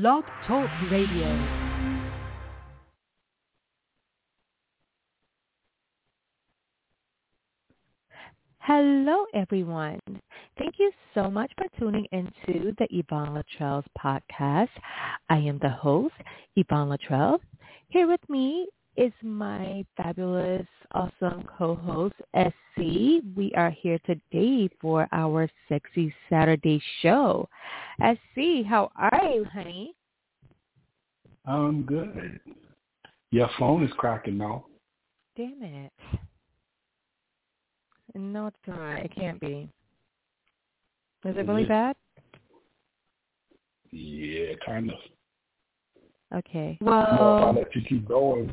[0.00, 1.28] Blog Talk Radio.
[8.58, 10.00] Hello, everyone.
[10.58, 14.66] Thank you so much for tuning into the Yvonne Latrell's podcast.
[15.28, 16.14] I am the host,
[16.56, 17.38] Yvonne Latrell.
[17.86, 18.66] Here with me
[18.96, 23.22] is my fabulous, awesome co-host, SC.
[23.36, 27.48] We are here today for our Sexy Saturday show.
[28.00, 29.94] SC, how are you, honey?
[31.46, 32.40] I'm good.
[33.30, 34.66] Your phone is cracking now.
[35.36, 35.92] Damn it.
[38.14, 38.98] No, it's not.
[38.98, 39.68] It can't be.
[41.24, 41.96] Is it really bad?
[43.90, 46.38] Yeah, kind of.
[46.38, 46.78] Okay.
[46.80, 48.52] Well, well if I let you keep going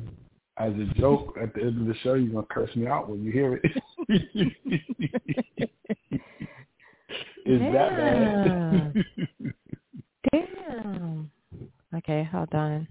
[0.57, 3.23] as a joke at the end of the show, you're gonna curse me out when
[3.23, 3.71] you hear it.
[7.45, 7.71] Is yeah.
[7.71, 9.05] that bad?
[10.31, 11.31] Damn.
[11.95, 12.87] Okay, hold on.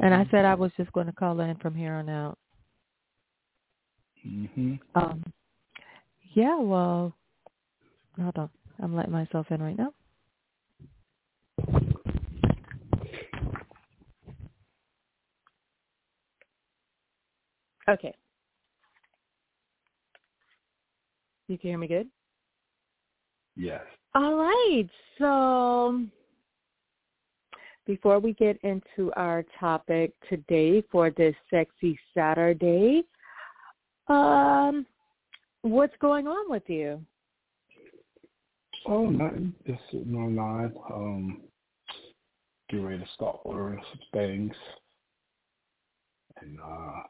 [0.00, 2.38] And I said I was just going to call in from here on out.
[4.26, 4.74] Mm-hmm.
[4.94, 5.24] Um,
[6.34, 7.14] yeah, well,
[8.20, 8.50] hold on.
[8.82, 9.92] I'm letting myself in right now.
[17.88, 18.14] Okay.
[21.48, 22.08] You can hear me good?
[23.56, 23.82] Yes.
[24.14, 24.88] All right.
[25.18, 26.04] So
[27.86, 33.02] before we get into our topic today for this sexy Saturday,
[34.08, 34.86] um,
[35.62, 37.04] what's going on with you?
[38.86, 39.54] Oh, nothing.
[39.66, 40.72] Just sitting online.
[40.92, 41.40] Um,
[42.70, 44.54] get ready to start ordering some things,
[46.40, 47.02] and uh,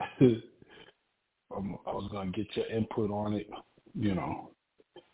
[0.20, 3.48] um, I was gonna get your input on it.
[3.94, 4.50] You know,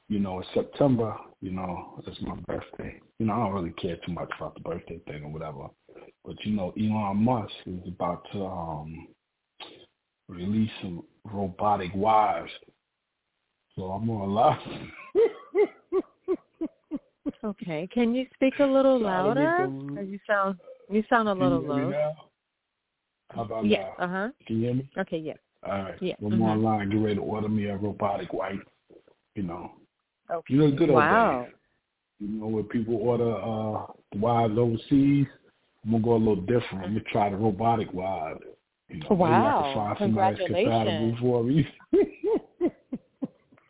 [0.09, 1.17] you know, it's September.
[1.41, 3.01] You know, it's my birthday.
[3.19, 5.69] You know, I don't really care too much about the birthday thing or whatever.
[6.25, 9.09] But you know, Elon Musk is about to um
[10.29, 12.51] release some robotic wives.
[13.77, 14.91] So I'm gonna lie.
[17.45, 17.89] okay.
[17.93, 19.69] Can you speak a little louder?
[20.03, 20.59] You sound
[20.91, 22.15] you sound a little low.
[23.35, 23.87] How about yes.
[23.99, 24.05] now?
[24.05, 24.29] Uh huh.
[24.47, 24.91] Can you hear me?
[24.99, 25.19] Okay.
[25.19, 25.39] Yes.
[25.67, 25.95] All right.
[26.01, 26.15] Yeah.
[26.19, 26.41] One mm-hmm.
[26.43, 26.91] more line.
[26.91, 28.59] Get ready to order me a robotic wife.
[29.35, 29.73] You know.
[30.31, 30.55] Okay.
[30.55, 31.43] You know, good old wow.
[31.45, 31.55] days.
[32.21, 33.87] You know, when people order uh
[34.19, 35.27] wives overseas,
[35.85, 36.85] I'm gonna go a little different.
[36.85, 38.41] I'm gonna try the robotic wives.
[38.89, 39.27] You know, wow!
[39.29, 41.19] Maybe I can find Congratulations.
[41.21, 41.67] for me.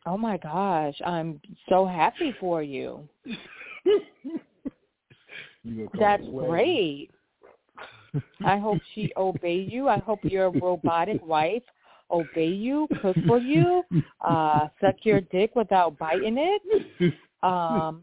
[0.06, 0.94] oh my gosh!
[1.04, 3.08] I'm so happy for you.
[5.64, 7.10] you That's great.
[8.44, 9.88] I hope she obey you.
[9.88, 11.62] I hope your robotic wife
[12.10, 13.82] obey you, cook for you,
[14.20, 17.14] uh, suck your dick without biting it.
[17.42, 18.02] Um,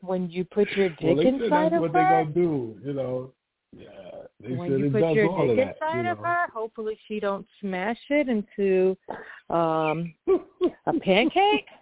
[0.00, 2.76] when you put your dick well, they inside of what her, they're gonna do.
[2.84, 3.32] You know.
[3.76, 3.88] Yeah,
[4.40, 7.98] they when you put your dick that, inside you of her, hopefully she don't smash
[8.10, 8.96] it into
[9.48, 10.14] um
[10.86, 11.66] a pancake.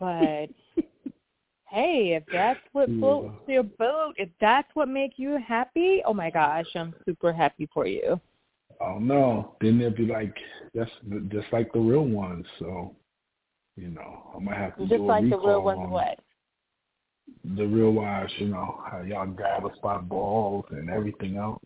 [0.00, 0.50] But
[1.72, 6.30] hey, if that's what floats your boat, if that's what makes you happy, oh my
[6.30, 8.20] gosh, I'm super happy for you.
[8.80, 9.56] Oh no!
[9.60, 10.36] Then they'll be like,
[10.74, 10.90] that's
[11.28, 12.46] just like the real ones.
[12.58, 12.94] So,
[13.76, 16.18] you know, I might have to Just do a like the real ones, on what?
[17.56, 18.32] the real wives.
[18.38, 21.62] You know, how y'all grab us by balls and everything else.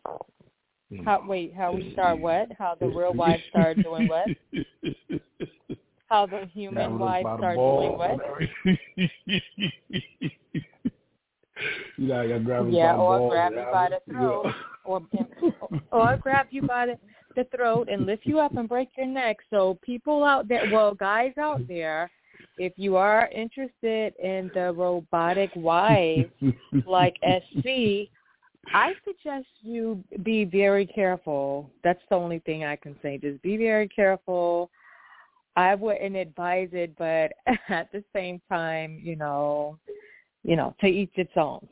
[1.05, 1.55] How wait?
[1.55, 2.49] How we start what?
[2.59, 4.27] How the real wives start doing what?
[6.09, 8.21] How the human Grab us wives by the start doing what?
[11.97, 14.53] you know, grab Yeah, or grab you by the throat,
[14.85, 15.01] or
[15.91, 16.97] or grab you by the,
[17.35, 19.39] the throat and lift you up and break your neck.
[19.51, 22.09] So people out there, well, guys out there,
[22.59, 26.31] if you are interested in the robotic wives
[26.87, 28.11] like SC,
[28.73, 31.71] I suggest you be very careful.
[31.85, 33.19] That's the only thing I can say.
[33.19, 34.71] Just be very careful.
[35.57, 37.33] I wouldn't advise it, but
[37.69, 39.79] at the same time, you know,
[40.45, 41.67] you know, to each its own.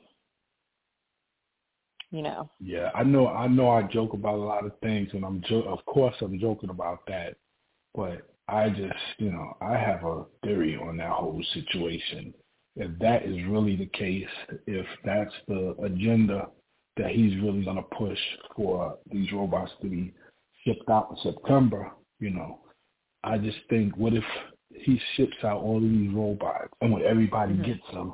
[2.10, 2.48] You know.
[2.60, 3.28] Yeah, I know.
[3.28, 3.70] I know.
[3.70, 7.00] I joke about a lot of things, and I'm jo- of course I'm joking about
[7.08, 7.36] that.
[7.94, 12.32] But I just, you know, I have a theory on that whole situation.
[12.76, 14.28] If that is really the case,
[14.66, 16.48] if that's the agenda
[16.96, 18.18] that he's really going to push
[18.54, 20.12] for these robots to be
[20.64, 21.90] shipped out in September,
[22.20, 22.60] you know,
[23.24, 24.24] I just think, what if
[24.74, 27.64] he ships out all of these robots, and when everybody Mhm.
[27.64, 28.12] gets them,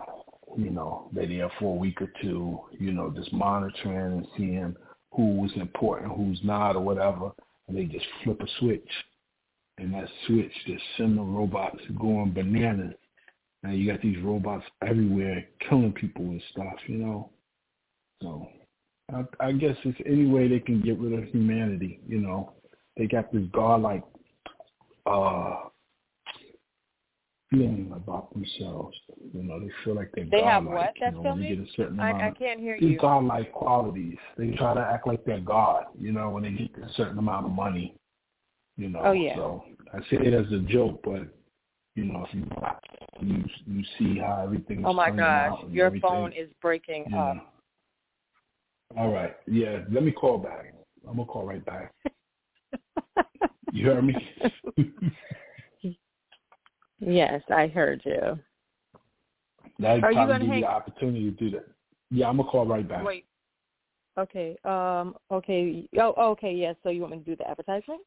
[0.57, 4.77] you know, they're there for a week or two, you know, just monitoring and seeing
[5.13, 7.33] who's important, who's not, or whatever,
[7.67, 9.05] and they just flip a switch,
[9.79, 12.95] and that switch just send the robots going bananas,
[13.65, 17.31] and you got these robots everywhere killing people and stuff, you know.
[18.23, 18.49] So
[19.13, 22.53] I, I guess it's any way they can get rid of humanity, you know.
[22.97, 24.05] They got this godlike
[25.11, 25.69] uh
[27.51, 28.97] feeling about themselves.
[29.35, 30.53] You know, they feel like they're they godlike.
[30.53, 30.93] have what?
[30.95, 32.81] You That's know, still when they get a certain I, amount I can't hear you.
[32.81, 32.99] these you.
[33.01, 34.17] godlike qualities.
[34.39, 37.47] They try to act like they're God, you know, when they get a certain amount
[37.47, 37.97] of money.
[38.77, 39.01] You know.
[39.05, 39.35] Oh, yeah.
[39.35, 41.23] So I say it as a joke, but
[41.97, 42.47] you know, if you
[43.21, 46.09] you you see how everything is Oh my gosh, your everything.
[46.09, 47.53] phone is breaking you up.
[48.97, 49.35] All right.
[49.47, 50.73] Yeah, let me call back.
[51.09, 51.93] I'm gonna call right back.
[53.73, 54.29] You heard me?
[57.01, 58.39] yes, I heard you.
[59.79, 61.67] That Are you gonna give hang- you the opportunity to do that.
[62.11, 63.05] Yeah, I'm gonna call right back.
[63.05, 63.27] Wait.
[64.19, 64.57] Okay.
[64.65, 65.15] Um.
[65.31, 65.89] Okay.
[65.99, 66.13] Oh.
[66.33, 66.53] Okay.
[66.53, 66.77] Yes.
[66.83, 68.01] So you want me to do the advertisement?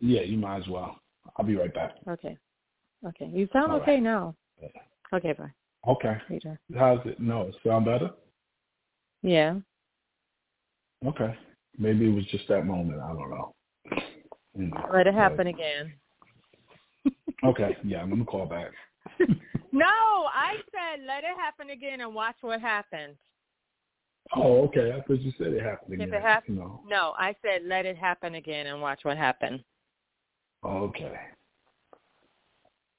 [0.00, 1.00] Yeah, you might as well.
[1.36, 1.92] I'll be right back.
[2.08, 2.36] Okay.
[3.06, 3.26] Okay.
[3.32, 4.02] You sound All okay right.
[4.02, 4.34] now.
[5.12, 5.32] Okay.
[5.32, 5.50] Bye.
[5.88, 6.16] Okay.
[6.28, 6.60] Later.
[6.76, 7.18] How's it?
[7.18, 8.10] No, it sound better?
[9.22, 9.56] Yeah.
[11.06, 11.34] Okay.
[11.78, 13.00] Maybe it was just that moment.
[13.00, 13.54] I don't know.
[14.56, 15.94] You Let it happen again.
[17.42, 17.74] Okay.
[17.82, 18.70] Yeah, I'm gonna call back.
[19.72, 23.16] No, I said let it happen again and watch what happens.
[24.34, 24.92] Oh, okay.
[24.92, 26.08] I thought you said it happened again.
[26.08, 26.80] If it hap- you know.
[26.86, 29.60] No, I said let it happen again and watch what happens.
[30.64, 31.14] Okay.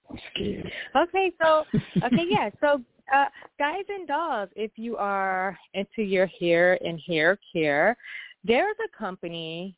[0.10, 0.72] I'm scared.
[0.96, 1.66] Okay, so
[2.06, 2.50] okay, yeah.
[2.62, 2.82] So
[3.14, 3.26] uh
[3.60, 7.98] guys and dolls, if you are into your hair and hair care,
[8.44, 9.76] there's a company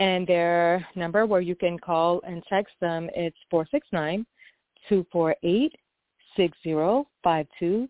[0.00, 4.26] And their number where you can call and text them, it's four six nine
[4.88, 5.74] two four eight
[6.36, 7.88] six zero five two.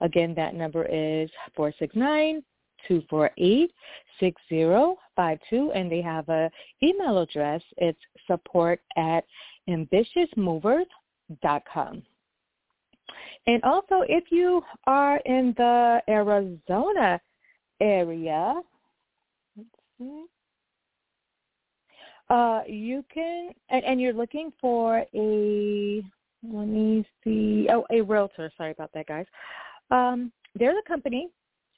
[0.00, 2.42] Again, that number is four six nine
[2.88, 3.72] two four eight
[4.20, 5.70] six zero five two.
[5.74, 6.50] And they have a
[6.82, 7.62] email address.
[7.76, 9.24] It's support at
[9.68, 12.02] ambitiousmoverz.com.
[13.46, 17.20] And also, if you are in the Arizona
[17.80, 18.54] area,
[19.56, 19.68] let's
[19.98, 20.24] see,
[22.30, 26.02] uh, you can, and, and you're looking for a,
[26.42, 28.50] let me see, oh, a realtor.
[28.56, 29.26] Sorry about that, guys.
[29.90, 31.28] Um, there's a company.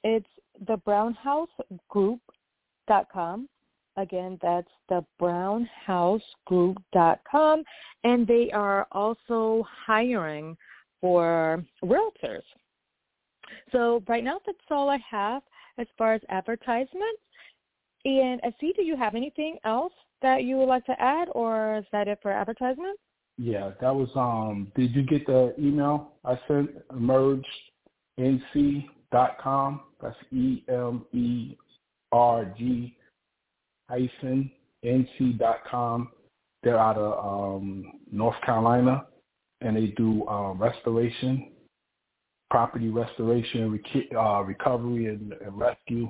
[0.03, 0.25] It's
[0.65, 3.49] the brownhousegroup.com.
[3.97, 7.63] Again, that's the brownhousegroup.com.
[8.03, 10.57] And they are also hiring
[11.01, 12.43] for realtors.
[13.71, 15.41] So right now that's all I have
[15.77, 17.21] as far as advertisements.
[18.05, 21.77] And I see, do you have anything else that you would like to add or
[21.77, 23.01] is that it for advertisements?
[23.37, 29.81] Yeah, that was um did you get the email I sent emergenc.com?
[30.01, 31.55] That's E M E
[32.11, 32.97] R G
[33.89, 34.51] hyphen
[34.83, 36.09] NC dot com.
[36.63, 39.05] They're out of um North Carolina
[39.61, 41.51] and they do um restoration,
[42.49, 43.79] property restoration,
[44.17, 46.09] uh, recovery and, and rescue.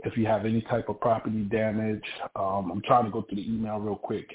[0.00, 2.04] If you have any type of property damage,
[2.36, 4.28] um, I'm trying to go through the email real quick.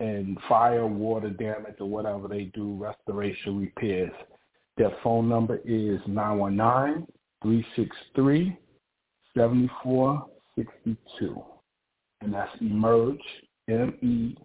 [0.00, 4.12] And fire, water damage, or whatever they do, restoration repairs.
[4.76, 7.06] Their phone number is nine one nine
[7.42, 8.56] three six three
[9.36, 11.42] seventy four sixty two,
[12.20, 13.18] and that's Emerge
[13.68, 14.36] M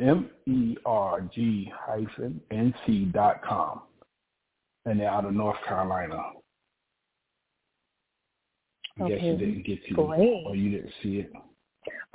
[0.00, 3.82] E R M E R G hyphen N C dot com,
[4.86, 6.22] and they're out of North Carolina.
[9.00, 10.44] I guess you didn't get to, great.
[10.46, 11.32] or you didn't see it.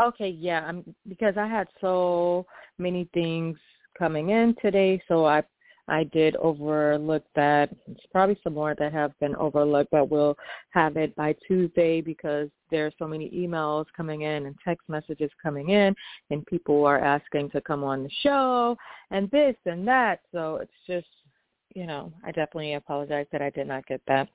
[0.02, 2.46] Okay, yeah, I'm, because I had so
[2.78, 3.58] many things
[3.98, 5.44] coming in today, so I
[5.88, 7.70] I did overlook that.
[7.86, 10.38] There's probably some more that have been overlooked, but we'll
[10.70, 15.70] have it by Tuesday because there's so many emails coming in and text messages coming
[15.70, 15.94] in,
[16.30, 18.78] and people are asking to come on the show
[19.12, 20.22] and this and that.
[20.32, 21.08] So it's just
[21.76, 24.30] you know, I definitely apologize that I did not get that.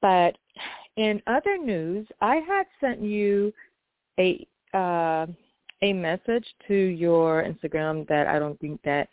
[0.00, 0.36] But
[0.96, 3.52] in other news, I had sent you
[4.18, 5.26] a uh,
[5.82, 9.08] a message to your Instagram that I don't think that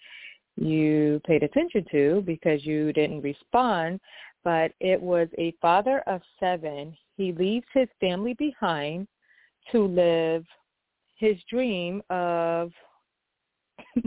[0.55, 3.99] you paid attention to because you didn't respond.
[4.43, 6.95] But it was a father of seven.
[7.17, 9.07] He leaves his family behind
[9.71, 10.45] to live
[11.17, 12.71] his dream of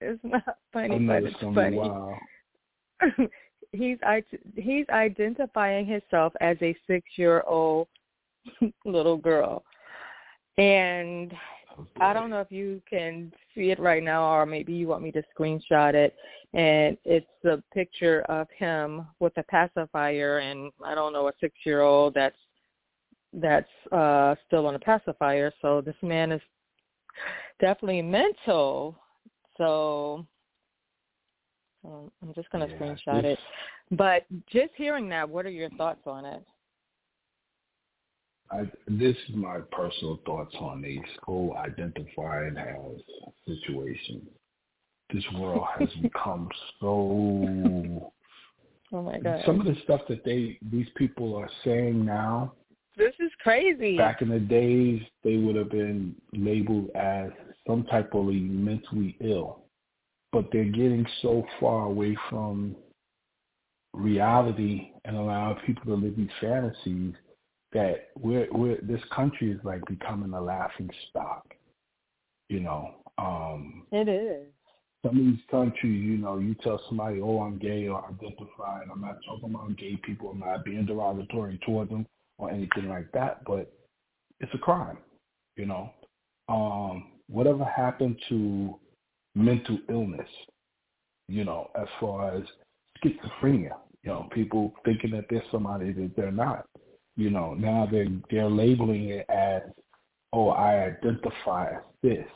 [0.00, 1.76] it's not funny, but it's funny.
[1.76, 2.16] Wow.
[3.72, 3.98] he's
[4.56, 7.88] he's identifying himself as a six year old
[8.84, 9.64] little girl,
[10.58, 11.32] and
[12.00, 15.12] I don't know if you can see it right now, or maybe you want me
[15.12, 16.14] to screenshot it.
[16.54, 21.54] And it's a picture of him with a pacifier, and I don't know a six
[21.64, 22.36] year old that's
[23.34, 25.52] that's uh still on a pacifier.
[25.62, 26.42] So this man is
[27.60, 28.96] definitely mental.
[29.56, 30.26] So
[31.84, 33.38] um, I'm just going to yeah, screenshot it.
[33.92, 36.42] But just hearing that, what are your thoughts on it?
[38.52, 43.00] I, this is my personal thoughts on these whole identifying as
[43.46, 44.24] situations.
[45.12, 46.48] This world has become
[46.80, 48.12] so.
[48.94, 49.42] Oh my god!
[49.46, 52.52] Some of the stuff that they these people are saying now.
[52.96, 53.96] This is crazy.
[53.96, 57.30] Back in the days, they would have been labeled as
[57.66, 59.60] some type of mentally ill,
[60.30, 62.76] but they're getting so far away from
[63.94, 67.14] reality and allowing people to live these fantasies
[67.72, 71.44] that we're we're this country is like becoming a laughing stock.
[72.48, 72.96] You know.
[73.18, 74.46] Um It is.
[75.04, 78.86] Some of these countries, you know, you tell somebody, Oh, I'm gay or I'm identified,
[78.92, 82.06] I'm not talking about gay people, I'm not being derogatory toward them
[82.38, 83.72] or anything like that, but
[84.38, 84.98] it's a crime,
[85.56, 85.90] you know.
[86.48, 88.78] Um, whatever happened to
[89.34, 90.28] mental illness,
[91.28, 92.42] you know, as far as
[93.02, 96.66] schizophrenia, you know, people thinking that they're somebody that they're not.
[97.16, 99.62] You know, now they're they're labeling it as,
[100.32, 102.26] oh, I identify as this.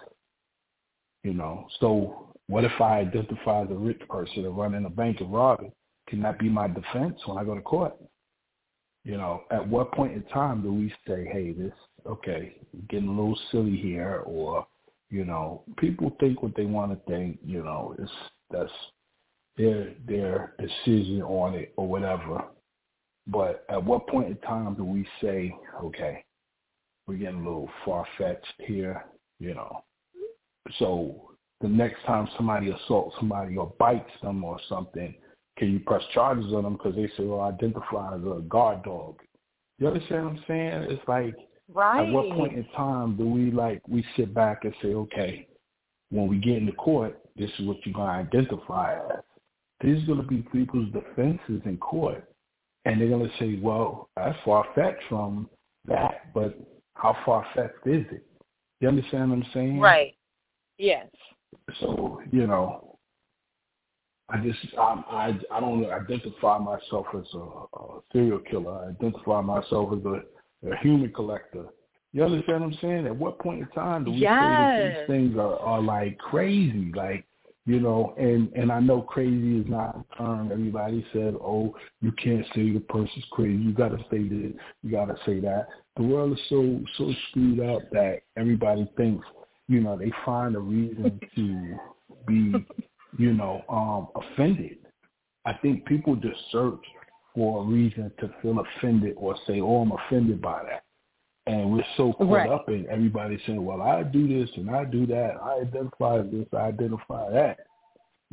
[1.25, 5.21] You know, so what if I identify as a rich person and running a bank
[5.21, 5.73] and robbing?
[6.09, 7.95] Can that be my defense when I go to court?
[9.04, 11.73] You know, at what point in time do we say, hey, this
[12.06, 12.56] okay,
[12.88, 14.66] getting a little silly here, or
[15.11, 17.38] you know, people think what they want to think.
[17.45, 18.11] You know, it's
[18.50, 18.73] that's
[19.56, 22.45] their their decision on it or whatever.
[23.26, 26.25] But at what point in time do we say, okay,
[27.06, 29.04] we're getting a little far fetched here,
[29.38, 29.85] you know?
[30.78, 31.30] So
[31.61, 35.14] the next time somebody assaults somebody or bites them or something,
[35.59, 39.21] can you press charges on them because they say, well, identify as a guard dog?
[39.78, 40.87] You understand what I'm saying?
[40.90, 41.35] It's like,
[41.73, 42.06] right.
[42.06, 45.49] at what point in time do we like we sit back and say, okay,
[46.11, 49.23] when we get into court, this is what you're gonna identify as.
[49.83, 52.25] These are gonna be people's defenses in court
[52.86, 55.50] and they're going to say, well, that's far-fetched from
[55.86, 56.56] that, but
[56.94, 58.24] how far-fetched is it?
[58.80, 59.80] You understand what I'm saying?
[59.80, 60.14] Right.
[60.78, 61.08] Yes.
[61.80, 62.98] So, you know,
[64.28, 68.72] I just, I, I, I don't identify myself as a, a serial killer.
[68.72, 71.66] I identify myself as a, a human collector.
[72.12, 73.06] You understand what I'm saying?
[73.06, 74.30] At what point in time do we yes.
[74.30, 76.92] say that these things are, are like crazy?
[76.94, 77.26] Like,
[77.66, 80.52] you know, and and I know crazy is not a term.
[80.52, 83.61] Everybody said, "Oh, you can't say the person's crazy.
[83.61, 84.52] You got to say this.
[84.82, 89.26] You got to say that." The world is so so screwed up that everybody thinks,
[89.66, 91.76] you know, they find a reason to
[92.28, 92.54] be,
[93.18, 94.78] you know, um offended.
[95.44, 96.85] I think people just search
[97.35, 100.85] for a reason to feel offended or say, "Oh, I'm offended by that."
[101.46, 102.50] And we're so caught right.
[102.50, 105.36] up in everybody saying, well, I do this and I do that.
[105.40, 107.58] I identify this, I identify that.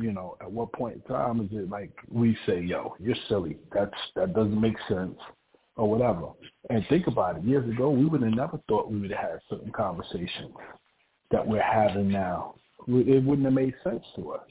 [0.00, 3.58] You know, at what point in time is it like we say, yo, you're silly.
[3.72, 5.16] That's That doesn't make sense
[5.76, 6.28] or whatever.
[6.70, 7.44] And think about it.
[7.44, 10.52] Years ago, we would have never thought we would have had certain conversations
[11.30, 12.56] that we're having now.
[12.86, 14.42] It wouldn't have made sense to us,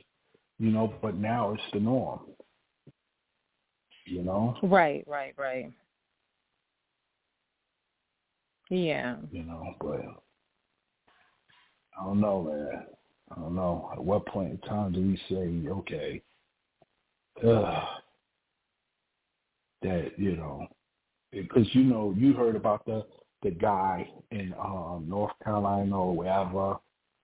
[0.60, 2.22] you know, but now it's the norm,
[4.06, 4.58] you know?
[4.64, 5.72] Right, right, right.
[8.74, 9.18] Yeah.
[9.32, 10.02] You know, but
[12.00, 12.84] I don't know, man.
[13.32, 13.90] I don't know.
[13.94, 16.22] At what point in time do we say, okay,
[17.48, 17.86] uh,
[19.84, 20.66] that you know,
[21.32, 23.06] because you know, you heard about the
[23.44, 26.78] the guy in um, North Carolina or wherever.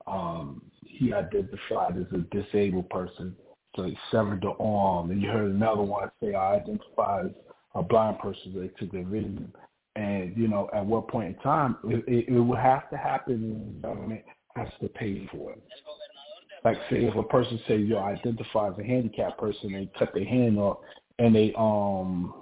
[0.06, 3.36] Um, he identified as a disabled person,
[3.76, 5.12] so he severed the arm.
[5.12, 7.32] And you heard another one say, I identify as
[7.76, 9.52] a blind person, they took their vision.
[9.96, 13.34] And, you know, at what point in time, it, it, it would have to happen
[13.34, 14.22] and the government
[14.56, 15.64] has to pay for it.
[16.64, 20.26] like say if a person say yo identify as a handicapped person, they cut their
[20.26, 20.78] hand off,
[21.18, 22.34] and they um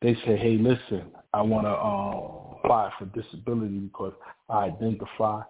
[0.00, 4.14] they say hey listen I want to um, apply for disability because
[4.48, 5.42] I identify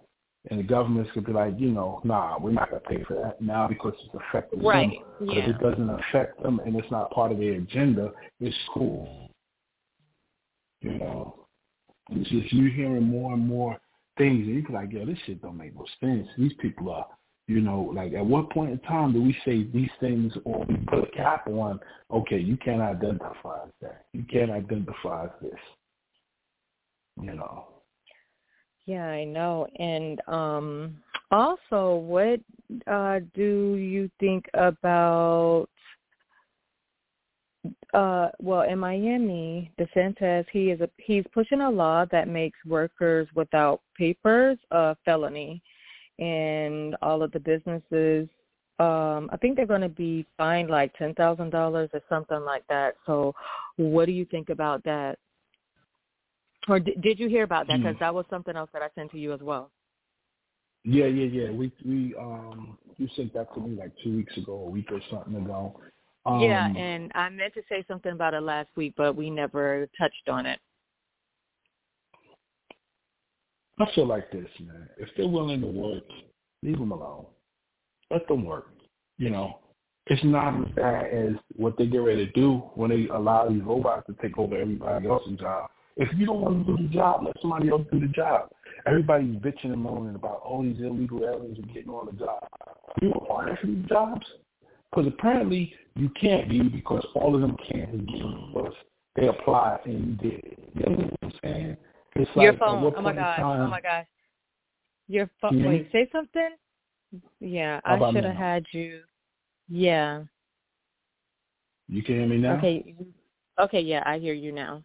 [0.50, 3.40] and the government's gonna be like, you know, nah, we're not gonna pay for that
[3.40, 4.90] now because it's affecting right.
[5.18, 5.28] them.
[5.28, 5.34] Yeah.
[5.34, 9.25] But if it doesn't affect them and it's not part of their agenda, it's cool.
[10.86, 11.46] You know,
[12.10, 13.76] it's just you hearing more and more
[14.16, 16.28] things, and you be like, yo, this shit don't make no sense.
[16.38, 17.06] These people are,
[17.48, 20.76] you know, like at what point in time do we say these things or we
[20.86, 21.80] put a cap on?
[22.12, 24.06] Okay, you can't identify as that.
[24.12, 25.58] You can't identify as this.
[27.20, 27.66] You know.
[28.84, 29.66] Yeah, I know.
[29.80, 30.98] And um
[31.32, 32.40] also, what
[32.86, 35.66] uh do you think about
[37.96, 43.26] uh well in Miami, DeSantis he is a he's pushing a law that makes workers
[43.34, 45.62] without papers a felony
[46.18, 48.28] and all of the businesses
[48.78, 51.54] um I think they're going to be fined like $10,000
[51.94, 52.96] or something like that.
[53.06, 53.34] So
[53.76, 55.18] what do you think about that?
[56.68, 57.78] Or did, did you hear about that?
[57.78, 58.00] Because Mm.
[58.00, 59.70] that was something else that I sent to you as well.
[60.84, 61.50] Yeah, yeah, yeah.
[61.50, 65.00] We we um you sent that to me like two weeks ago, a week or
[65.10, 65.80] something ago.
[66.26, 69.88] Um, yeah, and I meant to say something about it last week, but we never
[69.96, 70.58] touched on it.
[73.78, 74.88] I feel like this, man.
[74.98, 76.02] If they're willing to work,
[76.62, 77.26] leave them alone.
[78.10, 78.70] Let them work.
[79.18, 79.58] You know,
[80.06, 83.62] it's not as bad as what they get ready to do when they allow these
[83.62, 85.70] robots to take over everybody else's job.
[85.96, 88.50] If you don't want to do the job, let somebody else do the job.
[88.86, 92.46] Everybody's bitching and moaning about all these illegal aliens are getting on the job.
[93.00, 94.26] You applying for these jobs?
[94.90, 98.12] Because apparently you can't be because all of them can't be
[98.52, 98.72] because
[99.14, 100.58] they apply and you did it.
[100.74, 101.76] You know what I'm saying?
[102.16, 102.94] It's Your like, phone.
[102.96, 103.36] Oh my gosh.
[103.36, 104.06] time- Oh my gosh.
[105.08, 105.58] Your phone.
[105.58, 106.50] Hear Wait, say something.
[107.40, 109.02] Yeah, How I should have had you.
[109.68, 110.24] Yeah.
[111.88, 112.56] You can hear me now?
[112.58, 112.94] Okay.
[113.60, 113.80] Okay.
[113.80, 114.82] Yeah, I hear you now.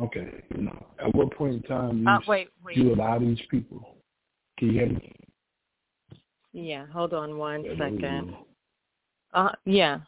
[0.00, 0.42] Okay.
[0.54, 2.76] You know, at what point in time you, Uh, wait, wait.
[2.76, 3.96] you allow these people?
[4.58, 5.12] Can you hear me?
[6.52, 6.86] Yeah.
[6.86, 8.34] Hold on one Yeah, second.
[9.32, 10.00] Uh, yeah.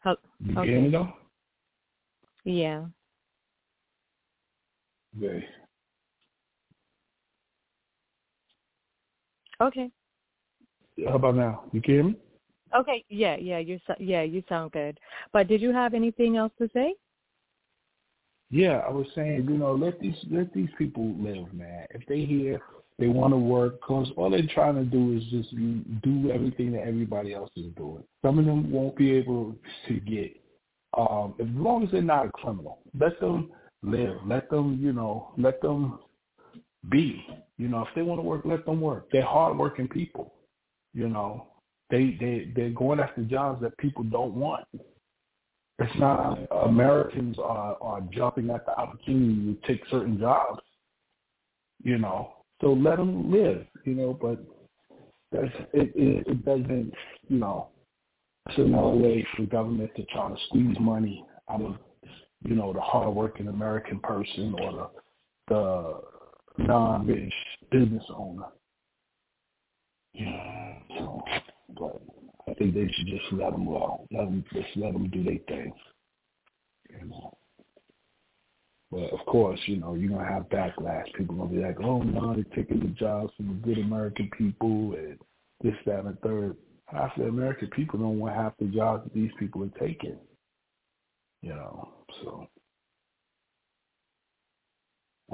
[0.00, 0.70] Hel- You Okay.
[0.70, 1.12] hear me though?
[2.44, 2.86] Yeah.
[5.16, 5.44] Okay.
[9.60, 9.90] Okay.
[11.06, 11.64] How about now?
[11.72, 12.16] You can hear me?
[12.74, 13.04] Okay.
[13.08, 13.36] Yeah.
[13.36, 13.58] Yeah.
[13.58, 13.78] You.
[13.86, 14.22] so- Yeah.
[14.22, 14.98] You sound good.
[15.32, 16.94] But did you have anything else to say?
[18.50, 21.86] Yeah, I was saying, you know, let these let these people live, man.
[21.90, 22.60] If they here,
[22.98, 25.50] they want to work, cause all they're trying to do is just
[26.02, 28.04] do everything that everybody else is doing.
[28.22, 29.54] Some of them won't be able
[29.88, 30.36] to get,
[30.96, 32.78] um, as long as they're not a criminal.
[32.98, 33.50] Let them
[33.82, 34.16] live.
[34.26, 35.98] Let them, you know, let them
[36.90, 37.24] be.
[37.58, 39.08] You know, if they want to work, let them work.
[39.12, 40.34] They're hardworking people.
[40.94, 41.46] You know,
[41.90, 44.64] they they they're going after jobs that people don't want.
[45.78, 50.60] It's not Americans are are jumping at the opportunity to take certain jobs.
[51.82, 53.66] You know, so let them live.
[53.84, 54.38] You know, but
[55.30, 55.92] that's it.
[55.94, 56.92] It, it doesn't.
[57.28, 57.68] You know,
[58.48, 61.76] it's another way for government to try to squeeze money out of
[62.44, 64.90] you know the hardworking American person or
[65.48, 66.00] the
[66.58, 67.34] the non-rich
[67.70, 68.46] business owner.
[70.14, 70.74] Yeah.
[70.98, 71.22] So,
[71.78, 72.02] but
[72.48, 74.06] I think they should just let them go.
[74.12, 75.72] Let them just let them do their thing.
[76.90, 77.36] You know.
[78.92, 81.10] But of course, you know, you're gonna have backlash.
[81.14, 84.92] People gonna be like, "Oh no, they're taking the jobs from the good American people
[84.92, 85.18] and
[85.62, 86.58] this, that, and third.
[86.84, 90.18] Half the American people don't want half the jobs that these people are taking.
[91.40, 91.88] You know,
[92.22, 92.46] so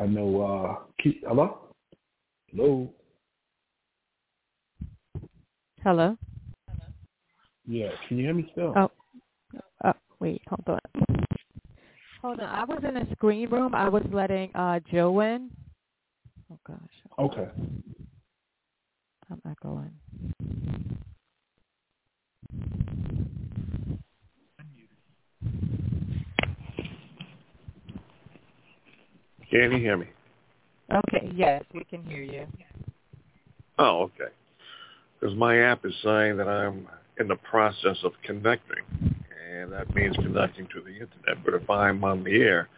[0.01, 0.41] I know.
[0.41, 1.75] uh keep, Hello,
[2.53, 2.95] hello.
[5.83, 6.17] Hello.
[7.67, 8.73] Yeah, can you hear me still?
[8.77, 8.91] Oh.
[9.85, 10.43] oh wait.
[10.49, 11.27] Hold on.
[12.29, 12.47] Hold on.
[12.47, 13.75] I was in a screen room.
[13.75, 15.51] I was letting uh Joe in.
[16.53, 16.77] Oh gosh.
[17.19, 17.49] Okay.
[19.31, 19.95] I'm echoing.
[29.51, 30.09] Can you hear me?
[30.93, 31.33] Okay.
[31.35, 32.47] Yes, we can hear you.
[33.79, 34.31] Oh, okay.
[35.19, 36.87] Because my app is saying that I'm
[37.19, 38.85] in the process of connecting,
[39.49, 41.45] and that means connecting to the internet.
[41.45, 42.69] But if I'm on the air,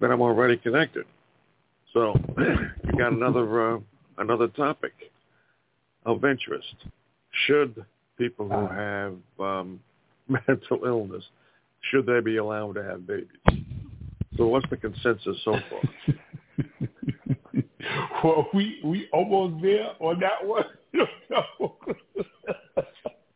[0.00, 1.04] then I'm already connected.
[1.92, 3.78] So you got another uh,
[4.18, 4.92] another topic
[6.04, 6.74] of interest.
[7.46, 7.84] Should
[8.18, 9.80] people who have um,
[10.28, 11.24] mental illness
[11.90, 13.28] should they be allowed to have babies?
[14.36, 16.14] So what's the consensus so far?
[18.24, 20.64] Well, we we almost there on that one.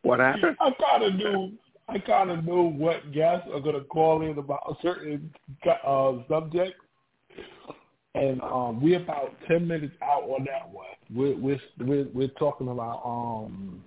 [0.01, 0.57] what happened?
[0.59, 1.51] I kind of knew.
[1.91, 5.33] I kind of knew what guests are going to call in about a certain
[5.85, 6.75] uh, subject,
[8.15, 10.85] and um, we're about ten minutes out on that one.
[11.13, 13.83] We're we're we're, we're talking about um.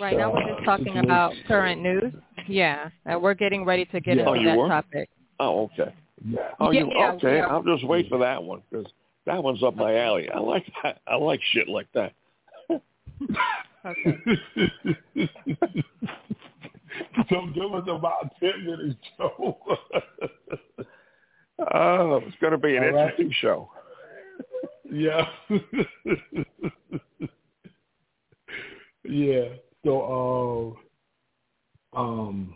[0.00, 1.04] Right now, we're just talking situation.
[1.04, 2.12] about current news.
[2.48, 4.28] Yeah, and we're getting ready to get yeah.
[4.28, 4.68] into oh, that were?
[4.68, 5.08] topic.
[5.38, 5.94] Oh, okay.
[6.24, 6.38] Yeah.
[6.60, 7.36] Oh, yeah, you yeah, okay?
[7.38, 7.46] yeah.
[7.46, 8.86] I'll just wait for that one because
[9.26, 10.28] that one's up my alley.
[10.30, 11.00] I like that.
[11.06, 12.12] I like shit like that.
[13.84, 14.16] Okay.
[17.28, 19.58] so give us about ten minutes, Joe.
[21.74, 23.18] oh, it's going to be an All right.
[23.18, 23.70] interesting show.
[24.90, 25.26] yeah.
[29.04, 29.44] yeah.
[29.84, 30.76] So,
[31.94, 32.54] uh, um,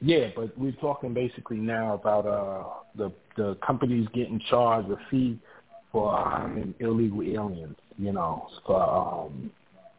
[0.00, 2.64] yeah, but we're talking basically now about uh,
[2.96, 5.38] the the companies getting charged a fee
[5.90, 9.50] for um, illegal aliens, you know, for um,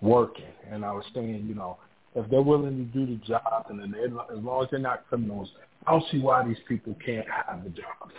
[0.02, 0.46] working.
[0.70, 1.78] And I was saying, you know,
[2.16, 5.50] if they're willing to do the job, and as long as they're not criminals,
[5.86, 8.14] I don't see why these people can't have the jobs.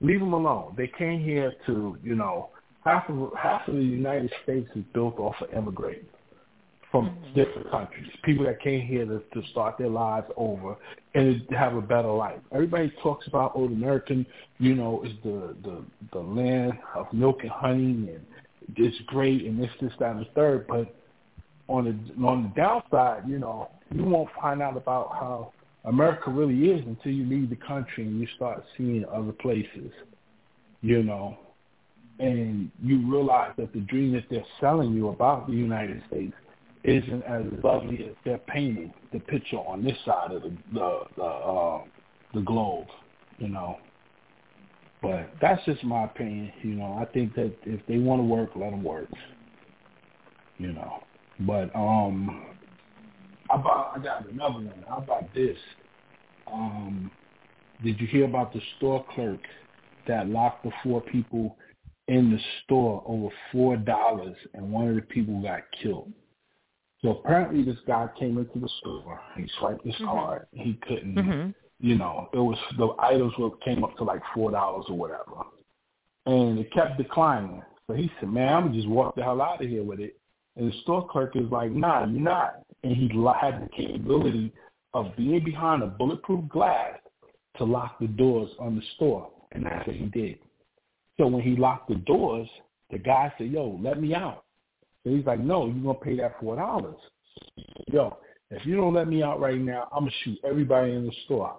[0.00, 0.74] Leave them alone.
[0.76, 2.50] They came here to, you know,
[2.84, 6.06] half of half of the United States is built off of immigrants
[6.90, 7.34] from Mhm.
[7.34, 10.76] different countries, people that came here to, to start their lives over
[11.14, 12.40] and have a better life.
[12.50, 14.24] Everybody talks about old American,
[14.58, 18.24] you know, is the, the, the land of milk and honey and
[18.76, 20.66] it's great and this, this, that, and the third.
[20.66, 20.94] But
[21.68, 25.52] on the on the downside, you know, you won't find out about how
[25.84, 29.92] America really is until you leave the country and you start seeing other places,
[30.82, 31.38] you know,
[32.18, 36.34] and you realize that the dream that they're selling you about the United States
[36.84, 41.22] isn't as lovely as they're painting the picture on this side of the the the,
[41.22, 41.82] uh,
[42.34, 42.86] the globe,
[43.38, 43.78] you know.
[45.00, 46.98] But that's just my opinion, you know.
[47.00, 49.08] I think that if they want to work, let them work,
[50.58, 51.02] you know.
[51.40, 52.56] But um,
[53.48, 54.84] how about I got another one.
[54.88, 55.56] How about this?
[56.52, 57.10] Um,
[57.82, 59.44] did you hear about the store clerk
[60.06, 61.56] that locked the four people
[62.08, 66.12] in the store over four dollars, and one of the people got killed?
[67.02, 69.20] So apparently, this guy came into the store.
[69.36, 70.06] He swiped his Mhm.
[70.06, 70.46] card.
[70.52, 71.54] He couldn't, Mhm.
[71.78, 75.44] you know, it was the items were came up to like four dollars or whatever,
[76.26, 77.62] and it kept declining.
[77.86, 80.17] So he said, "Man, I'm just walk the hell out of here with it."
[80.58, 83.08] And the store clerk is like, "Nah, you're not." And he
[83.40, 84.52] had the capability
[84.92, 86.98] of being behind a bulletproof glass
[87.56, 90.38] to lock the doors on the store, and that's what he did.
[91.16, 92.48] So when he locked the doors,
[92.90, 94.44] the guy said, "Yo, let me out."
[95.04, 96.96] So he's like, no, you're gonna pay that four dollars.
[97.90, 98.18] Yo,
[98.50, 101.56] if you don't let me out right now, I'm gonna shoot everybody in the store.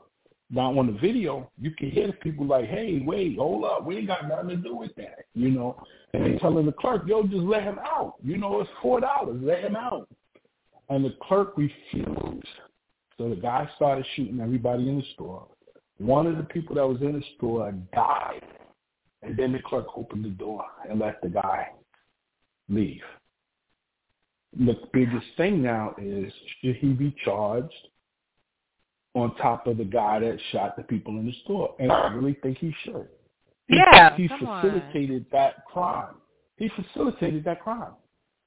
[0.51, 3.97] Now on the video, you can hear the people like, hey, wait, hold up, we
[3.97, 5.81] ain't got nothing to do with that, you know.
[6.13, 8.15] And they telling the clerk, yo, just let him out.
[8.23, 10.07] You know, it's four dollars, let him out.
[10.89, 12.47] And the clerk refused.
[13.17, 15.45] So the guy started shooting everybody in the store.
[15.99, 18.41] One of the people that was in the store died.
[19.21, 21.67] And then the clerk opened the door and let the guy
[22.69, 23.01] leave
[24.57, 26.31] the biggest thing now is
[26.61, 27.73] should he be charged
[29.15, 31.75] on top of the guy that shot the people in the store?
[31.79, 33.07] And I really think he should.
[33.67, 34.61] Yeah, he come on.
[34.61, 36.15] facilitated that crime.
[36.57, 37.93] He facilitated that crime.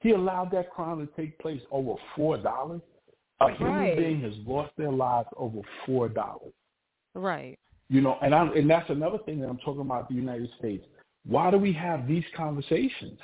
[0.01, 2.81] He allowed that crime to take place over four dollars.
[3.41, 6.53] A human being has lost their lives over four dollars.
[7.15, 7.59] Right.
[7.89, 10.85] You know, and I and that's another thing that I'm talking about the United States.
[11.25, 13.19] Why do we have these conversations?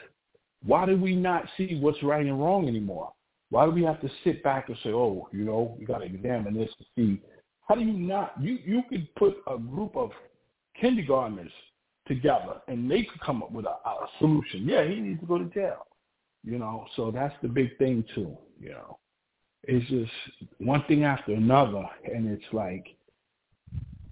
[0.64, 3.12] Why do we not see what's right and wrong anymore?
[3.50, 6.04] Why do we have to sit back and say, "Oh, you know, we got to
[6.04, 7.20] examine this to see"?
[7.66, 8.34] How do you not?
[8.40, 10.10] You you could put a group of
[10.80, 11.52] kindergartners
[12.06, 14.66] together and they could come up with a, a solution.
[14.66, 15.86] Yeah, he needs to go to jail.
[16.44, 18.36] You know, so that's the big thing too.
[18.60, 18.98] You know,
[19.64, 20.12] it's just
[20.58, 22.86] one thing after another, and it's like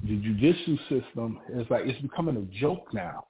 [0.03, 3.27] the judicial system is like it's becoming a joke now.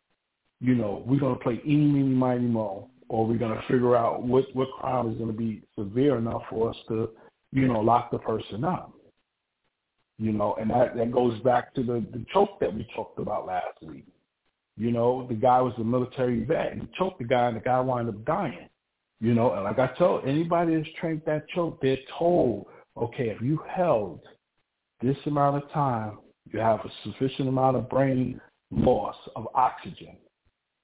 [0.60, 4.44] You know, we're gonna play any, meeny, miny, mo, or we're gonna figure out what
[4.54, 7.10] what crime is gonna be severe enough for us to,
[7.52, 8.92] you know, lock the person up.
[10.18, 13.46] You know, and that that goes back to the the choke that we talked about
[13.46, 14.06] last week.
[14.76, 17.60] You know, the guy was a military vet and he choked the guy, and the
[17.60, 18.68] guy wound up dying.
[19.20, 22.66] You know, and like I told anybody that's trained that choke, they're told,
[22.96, 24.20] okay, if you held
[25.00, 26.18] this amount of time,
[26.52, 28.40] you have a sufficient amount of brain
[28.70, 30.16] loss of oxygen.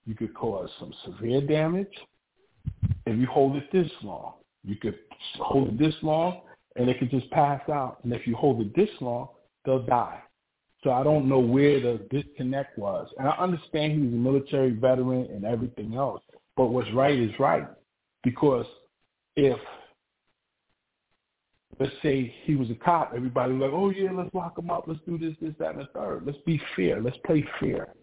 [0.07, 1.93] You could cause some severe damage.
[3.07, 4.99] If you hold it this long, you could
[5.37, 6.43] hold it this long,
[6.77, 7.99] and it could just pass out.
[8.05, 9.29] And if you hold it this long,
[9.65, 10.21] they'll die.
[10.83, 13.09] So I don't know where the disconnect was.
[13.19, 16.23] And I understand he was a military veteran and everything else,
[16.57, 17.67] but what's right is right.
[18.25, 18.67] Because
[19.37, 19.59] if
[21.79, 24.85] let's say he was a cop, everybody was like, oh yeah, let's lock him up,
[24.87, 26.23] let's do this, this, that, and the third.
[26.25, 27.01] Let's be fair.
[27.01, 27.95] Let's play fair.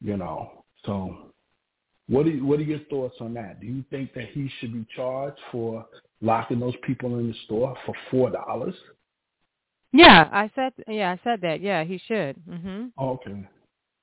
[0.00, 0.64] You know.
[0.84, 1.32] So
[2.08, 3.60] what are what are your thoughts on that?
[3.60, 5.86] Do you think that he should be charged for
[6.20, 8.74] locking those people in the store for four dollars?
[9.92, 11.60] Yeah, I said yeah, I said that.
[11.60, 12.36] Yeah, he should.
[12.46, 12.90] Mhm.
[13.00, 13.48] Okay.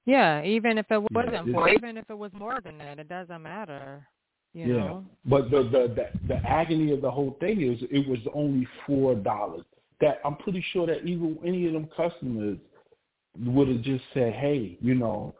[0.05, 3.41] Yeah, even if it wasn't Yeah, even if it was more than that, it doesn't
[3.41, 4.07] matter.
[4.53, 5.05] You yeah, know.
[5.25, 9.15] but the, the the the agony of the whole thing is it was only four
[9.15, 9.63] dollars.
[10.01, 12.57] That I'm pretty sure that even any of them customers
[13.39, 15.33] would have just said, "Hey, you know,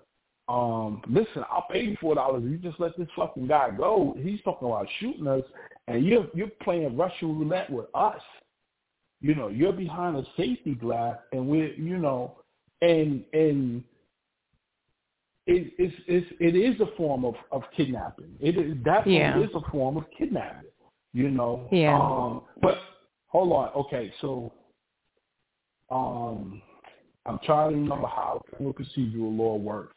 [0.52, 2.44] um, listen, I'll pay you four dollars.
[2.44, 4.18] You just let this fucking guy go.
[4.22, 5.44] He's talking about shooting us,
[5.88, 8.22] and you're you're playing Russian roulette with us.
[9.22, 12.38] You know, you're behind a safety glass, and we're you know,
[12.82, 13.84] and and
[15.48, 18.36] it, it's, it's, it is a form of, of kidnapping.
[18.40, 19.40] It is definitely Yeah.
[19.42, 20.70] is a form of kidnapping.
[21.14, 21.68] You know.
[21.72, 21.98] Yeah.
[21.98, 22.78] Um, but
[23.28, 23.70] hold on.
[23.86, 24.52] Okay, so
[25.90, 26.62] um,
[27.26, 29.96] I'm trying to remember how criminal procedural law works.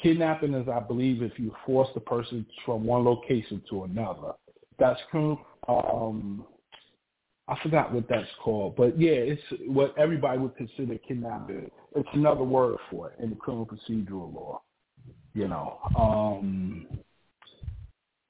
[0.00, 4.32] Kidnapping is, I believe, if you force the person from one location to another.
[4.78, 5.00] That's.
[5.68, 6.44] Um,
[7.48, 11.70] I forgot what that's called, but yeah, it's what everybody would consider kidnapping.
[11.94, 14.62] It's another word for it in the criminal procedural law.
[15.34, 16.86] You know, um,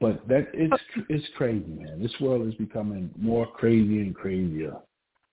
[0.01, 2.03] but that it's it's crazy, man.
[2.03, 4.77] This world is becoming more crazy and crazier.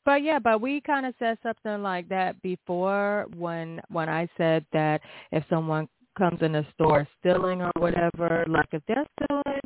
[0.06, 4.66] But yeah, but we kind of said something like that before when when I said
[4.74, 5.88] that if someone
[6.20, 9.62] comes in the store stealing or whatever, like if they're stealing,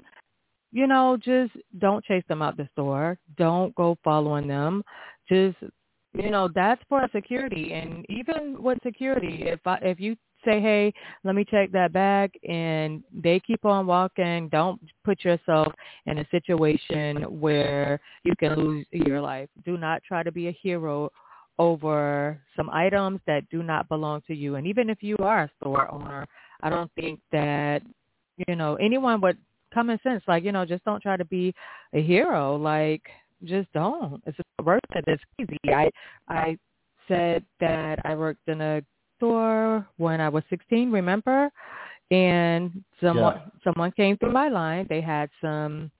[0.71, 3.19] you know, just don't chase them out the store.
[3.37, 4.83] Don't go following them.
[5.27, 5.57] Just
[6.13, 7.73] you know, that's for security.
[7.73, 12.31] And even with security, if I, if you say, hey, let me check that bag,
[12.47, 15.73] and they keep on walking, don't put yourself
[16.05, 19.49] in a situation where you can lose your life.
[19.65, 21.09] Do not try to be a hero
[21.59, 24.55] over some items that do not belong to you.
[24.55, 26.25] And even if you are a store owner,
[26.61, 27.81] I don't think that,
[28.47, 29.37] you know, anyone with
[29.73, 31.53] common sense, like, you know, just don't try to be
[31.93, 32.55] a hero.
[32.55, 33.03] Like,
[33.43, 34.21] just don't.
[34.25, 35.03] It's worth it.
[35.07, 35.59] It's easy.
[35.73, 35.89] I
[36.27, 36.57] I
[37.07, 38.81] said that I worked in a
[39.17, 41.51] store when I was 16, remember?
[42.11, 43.49] And someone Yeah.
[43.63, 44.85] someone came through my line.
[44.87, 45.91] They had some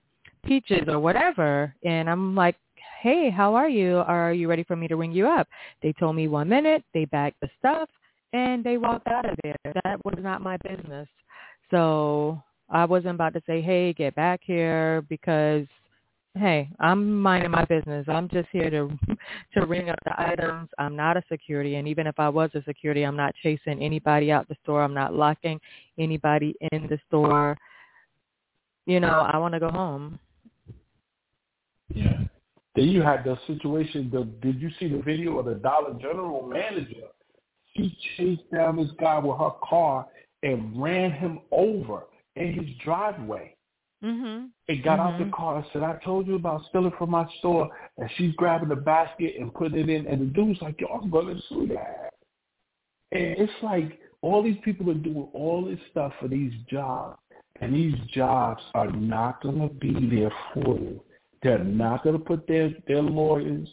[0.44, 2.56] peaches or whatever, and I'm like,
[3.00, 3.98] "Hey, how are you?
[4.06, 5.48] Are you ready for me to ring you up?"
[5.82, 6.84] They told me one minute.
[6.94, 7.88] They bagged the stuff
[8.34, 9.56] and they walked out of there.
[9.84, 11.08] That was not my business.
[11.70, 15.66] So I wasn't about to say, "Hey, get back here," because
[16.36, 18.06] hey, I'm minding my business.
[18.08, 18.90] I'm just here to
[19.54, 20.68] to ring up the items.
[20.78, 24.32] I'm not a security, and even if I was a security, I'm not chasing anybody
[24.32, 24.82] out the store.
[24.82, 25.60] I'm not locking
[25.98, 27.56] anybody in the store.
[28.86, 30.18] You know, I want to go home.
[31.88, 32.23] Yeah.
[32.74, 34.10] Then you had the situation.
[34.12, 37.06] The, did you see the video of the Dollar General manager?
[37.76, 40.06] She chased down this guy with her car
[40.42, 42.04] and ran him over
[42.36, 43.54] in his driveway.
[44.02, 44.50] Mhm.
[44.68, 45.32] and got out the Mhm.
[45.32, 47.70] car and said, I told you about stealing from my store.
[47.96, 50.06] And she's grabbing the basket and putting it in.
[50.06, 52.12] And the dude's like, yo, I'm going to sue that.
[53.12, 57.18] And it's like all these people are doing all this stuff for these jobs.
[57.60, 61.00] And these jobs are not going to be there for you.
[61.44, 63.68] They're not going to put their, their lawyers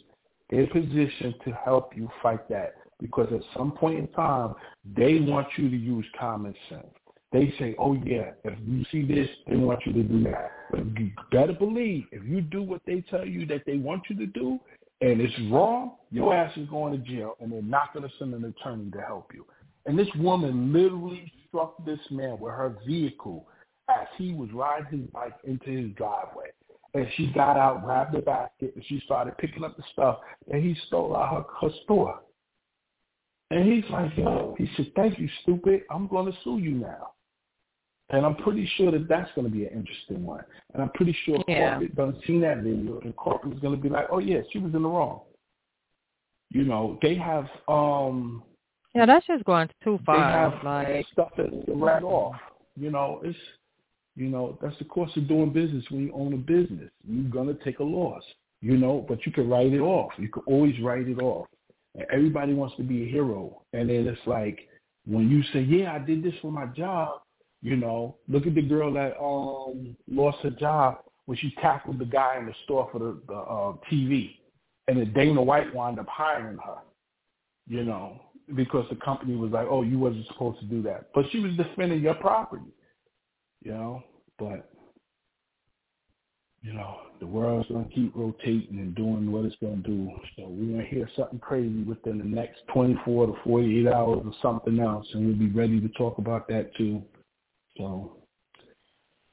[0.50, 2.74] in position to help you fight that.
[3.00, 4.54] Because at some point in time,
[4.96, 6.86] they want you to use common sense
[7.32, 10.50] they say, oh yeah, if you see this, they want you to do that.
[10.70, 14.16] But you better believe if you do what they tell you that they want you
[14.16, 14.60] to do,
[15.00, 18.34] and it's wrong, your ass is going to jail, and they're not going to send
[18.34, 19.46] an attorney to help you.
[19.86, 23.46] And this woman literally struck this man with her vehicle
[23.88, 26.50] as he was riding his bike into his driveway.
[26.94, 30.18] And she got out, grabbed the basket, and she started picking up the stuff,
[30.50, 32.20] and he stole out her, her store.
[33.50, 35.82] And he's like, yo, he said, thank you, stupid.
[35.90, 37.12] I'm going to sue you now.
[38.10, 40.44] And I'm pretty sure that that's going to be an interesting one.
[40.74, 41.70] And I'm pretty sure Yeah.
[41.70, 44.58] corporate done seen that video, and corporate is going to be like, oh yeah, she
[44.58, 45.22] was in the wrong.
[46.50, 48.42] You know, they have um
[48.94, 50.16] Yeah, that's just going too far.
[50.16, 52.36] they have like, stuff that's right off.
[52.76, 53.38] You know, it's
[54.16, 56.90] you know that's the course of doing business when you own a business.
[57.06, 58.22] You're gonna take a loss.
[58.60, 60.12] You know, but you can write it off.
[60.18, 61.48] You can always write it off.
[61.96, 64.68] And everybody wants to be a hero, and then it's like
[65.04, 67.22] when you say, "Yeah, I did this for my job,"
[67.60, 72.04] you know, look at the girl that um lost her job when she tackled the
[72.04, 74.36] guy in the store for the, the uh, TV,
[74.88, 76.78] and then Dana White wound up hiring her.
[77.68, 78.20] You know,
[78.54, 81.54] because the company was like, "Oh, you wasn't supposed to do that," but she was
[81.56, 82.72] defending your property,
[83.64, 84.02] you know.
[84.38, 84.68] But
[86.62, 90.10] you know, the world's gonna keep rotating and doing what it's gonna do.
[90.36, 94.78] So we're gonna hear something crazy within the next 24 to 48 hours or something
[94.78, 97.02] else, and we'll be ready to talk about that too.
[97.76, 98.18] So,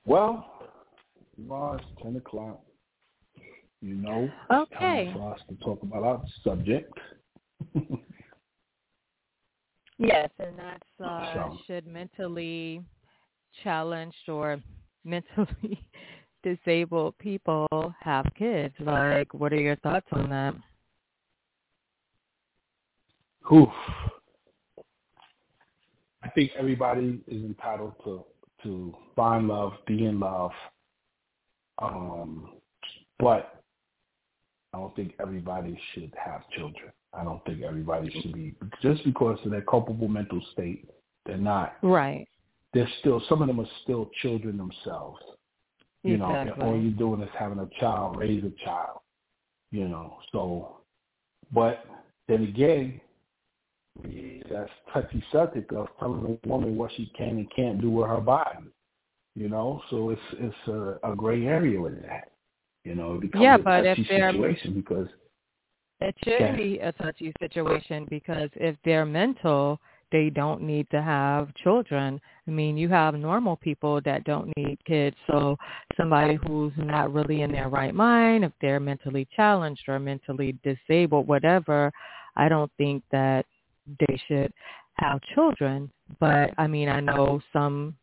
[0.06, 0.60] well,
[1.38, 2.62] it's 10 o'clock.
[3.82, 5.06] You know, okay.
[5.06, 6.92] time for us to talk about our subject.
[9.98, 11.58] yes, and that's uh, so.
[11.65, 12.84] should mentally
[13.63, 14.60] challenged or
[15.04, 15.86] mentally
[16.43, 17.67] disabled people
[18.00, 18.74] have kids.
[18.80, 20.56] Like, what are your thoughts on that?
[23.52, 23.69] Oof.
[26.24, 28.24] I think everybody is entitled to
[28.63, 30.52] to find love, be in love.
[31.82, 32.50] Um,
[33.17, 33.63] but
[34.74, 36.91] I don't think everybody should have children.
[37.13, 40.88] I don't think everybody should be just because of their culpable mental state.
[41.26, 42.28] They're not right.
[42.74, 45.20] They're still some of them are still children themselves.
[46.04, 46.64] You exactly.
[46.64, 49.00] know, all you're doing is having a child, raise a child.
[49.72, 50.78] You know, so,
[51.54, 51.86] but
[52.28, 53.02] then again,
[54.50, 58.22] that's touchy subject of telling a woman what she can and can't do with her
[58.22, 58.66] body.
[59.36, 62.32] You know, so it's it's a, a gray area with that.
[62.84, 65.08] You know, it becomes yeah, a but touchy if they're, situation because
[66.02, 66.56] it should yeah.
[66.56, 69.80] be a touchy situation because if they're mental,
[70.12, 72.19] they don't need to have children.
[72.48, 75.15] I mean, you have normal people that don't need kids.
[75.28, 75.58] So
[75.98, 81.28] somebody who's not really in their right mind, if they're mentally challenged or mentally disabled,
[81.28, 81.91] whatever,
[82.36, 83.45] I don't think that
[84.00, 84.54] they should
[84.95, 85.91] have children.
[86.19, 87.95] But I mean, I know some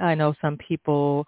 [0.00, 1.26] I know some people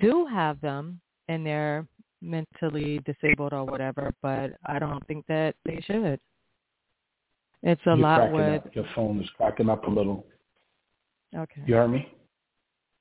[0.00, 1.86] do have them and they're
[2.20, 6.18] mentally disabled or whatever, but I don't think that they should.
[7.62, 8.74] It's a You're lot with up.
[8.74, 10.26] your phone is cracking up a little.
[11.36, 11.62] Okay.
[11.66, 12.06] You heard me?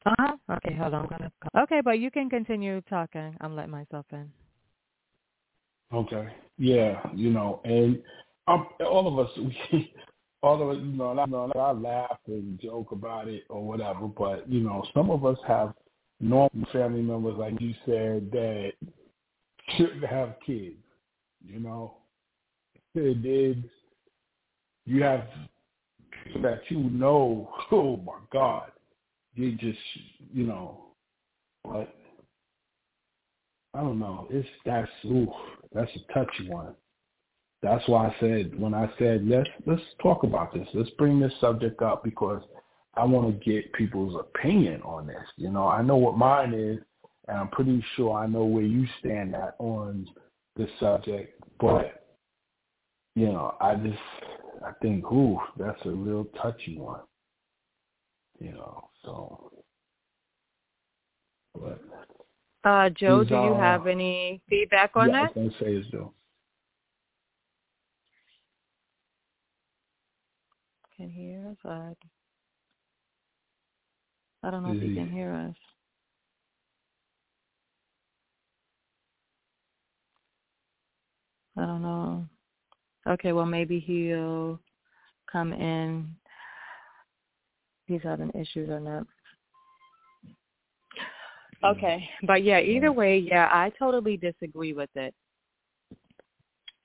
[0.06, 0.36] Uh huh.
[0.52, 1.32] Okay, hold on.
[1.58, 3.36] Okay, but you can continue talking.
[3.42, 4.32] I'm letting myself in.
[5.94, 6.28] Okay.
[6.58, 8.02] Yeah, you know, and
[8.48, 9.32] um, all of us,
[9.72, 9.94] we,
[10.42, 14.08] all of us, you know, I know I laugh and joke about it or whatever,
[14.08, 15.74] but you know, some of us have
[16.20, 18.74] normal family members, like you said, that
[19.78, 20.76] shouldn't have kids.
[21.46, 21.98] You know,
[22.96, 23.70] they did
[24.88, 25.26] you have
[26.42, 28.72] that you know, oh my God,
[29.36, 29.78] you just,
[30.34, 30.86] you know,
[31.64, 31.94] but
[33.74, 34.28] I don't know.
[34.32, 35.32] It's that's ooh,
[35.74, 36.74] that's a touchy one.
[37.62, 40.68] That's why I said when I said let's let's talk about this.
[40.74, 42.42] Let's bring this subject up because
[42.96, 45.18] I want to get people's opinion on this.
[45.36, 46.80] You know, I know what mine is,
[47.28, 50.08] and I'm pretty sure I know where you stand at on
[50.56, 51.40] this subject.
[51.60, 52.08] But
[53.16, 53.98] you know, I just
[54.66, 57.02] I think, ooh, that's a real touchy one.
[58.40, 59.52] You know, so.
[61.54, 61.82] But.
[62.64, 65.20] Uh, Joe, do you have any feedback on yeah, that?
[65.20, 66.14] I was going to say is Joe.
[70.98, 71.58] Can hear us?
[71.64, 71.94] I,
[74.48, 75.56] I don't know is if he, he can hear us.
[81.56, 82.28] I don't know.
[83.08, 84.60] Okay, well maybe he'll
[85.32, 86.10] come in.
[87.86, 89.08] He's having issues or not.
[91.64, 95.14] Okay, but yeah, either way, yeah, I totally disagree with it.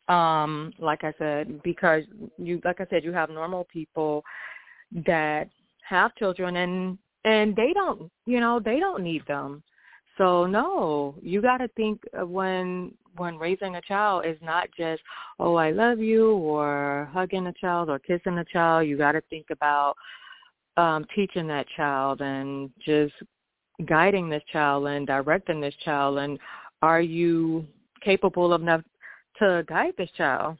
[0.08, 2.04] Um, like I said, because
[2.38, 4.22] you, like I said, you have normal people
[5.06, 5.48] that
[5.88, 9.62] have children and and they don't, you know, they don't need them.
[10.18, 15.02] So no, you got to think when when raising a child is not just
[15.38, 18.86] oh I love you or hugging a child or kissing a child.
[18.86, 19.94] You got to think about
[20.76, 23.14] um teaching that child and just
[23.86, 26.38] guiding this child and directing this child and
[26.82, 27.66] are you
[28.04, 28.82] capable enough
[29.38, 30.58] to guide this child?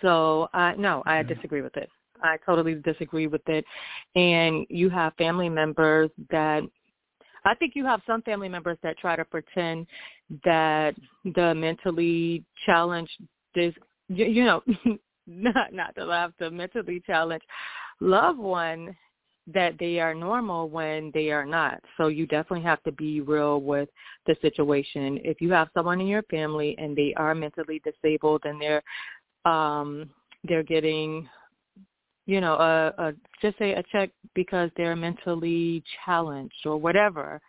[0.00, 1.34] So I no, I mm-hmm.
[1.34, 1.90] disagree with it.
[2.22, 3.64] I totally disagree with it.
[4.14, 6.62] And you have family members that
[7.44, 9.86] I think you have some family members that try to pretend
[10.44, 13.12] that the mentally challenged
[13.54, 13.74] this
[14.08, 14.62] you know
[15.26, 17.46] not not to laugh the mentally challenged
[18.00, 18.96] loved one
[19.52, 21.80] that they are normal when they are not.
[21.96, 23.88] So you definitely have to be real with
[24.26, 25.18] the situation.
[25.24, 28.82] If you have someone in your family and they are mentally disabled and they're
[29.44, 30.10] um
[30.44, 31.28] they're getting
[32.28, 37.40] you know, a, a just say a check because they're mentally challenged or whatever.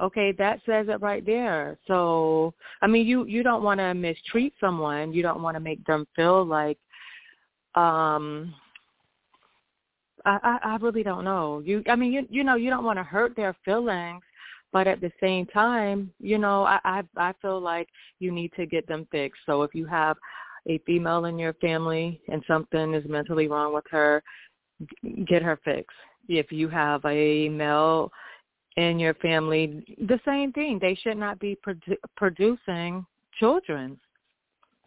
[0.00, 1.78] Okay, that says it right there.
[1.86, 2.52] So,
[2.82, 5.12] I mean, you you don't want to mistreat someone.
[5.12, 6.76] You don't want to make them feel like
[7.76, 8.52] um
[10.24, 11.62] I, I I really don't know.
[11.64, 14.22] You I mean you you know you don't want to hurt their feelings,
[14.72, 18.66] but at the same time, you know, I I I feel like you need to
[18.66, 19.42] get them fixed.
[19.46, 20.16] So if you have
[20.68, 24.22] a female in your family and something is mentally wrong with her,
[25.26, 25.96] get her fixed.
[26.28, 28.10] If you have a male
[28.76, 30.78] in your family, the same thing.
[30.80, 33.06] They should not be produ- producing
[33.38, 33.98] children.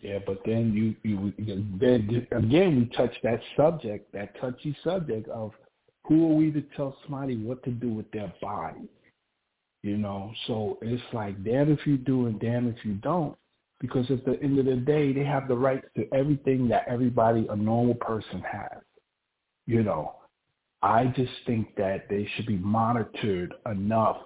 [0.02, 1.34] Yeah, but then you you
[1.80, 5.52] then again we touch that subject, that touchy subject of
[6.06, 8.88] who are we to tell somebody what to do with their body?
[9.84, 13.36] You know, so it's like damn if you do and damn if you don't,
[13.80, 17.48] because at the end of the day, they have the rights to everything that everybody,
[17.50, 18.82] a normal person, has.
[19.66, 20.16] You know,
[20.82, 24.18] I just think that they should be monitored enough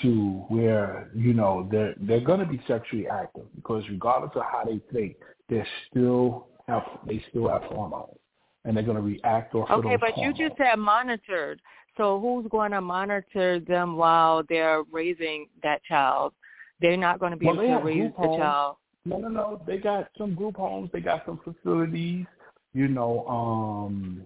[0.00, 4.64] to where you know they're they're going to be sexually active because regardless of how
[4.64, 5.16] they think,
[5.48, 8.16] they still have they still have hormones
[8.64, 10.38] and they're going to react off okay, but hormones.
[10.38, 11.60] you just said monitored.
[11.96, 16.32] So who's going to monitor them while they're raising that child?
[16.80, 18.38] They're not going to be well, able to raise the homes.
[18.38, 18.76] child.
[19.04, 19.62] No, no, no.
[19.66, 20.90] They got some group homes.
[20.92, 22.26] They got some facilities.
[22.74, 24.22] You know, um,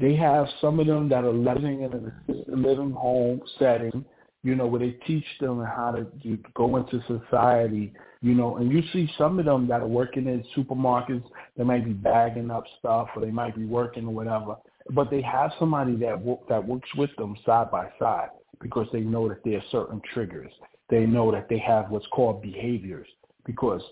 [0.00, 4.04] they have some of them that are living in an assisted living home setting
[4.42, 7.92] you know, where they teach them how to do, go into society,
[8.22, 11.24] you know, and you see some of them that are working in supermarkets,
[11.56, 14.56] they might be bagging up stuff or they might be working or whatever,
[14.90, 18.28] but they have somebody that that works with them side by side
[18.60, 20.52] because they know that there are certain triggers.
[20.90, 23.08] They know that they have what's called behaviors
[23.44, 23.82] because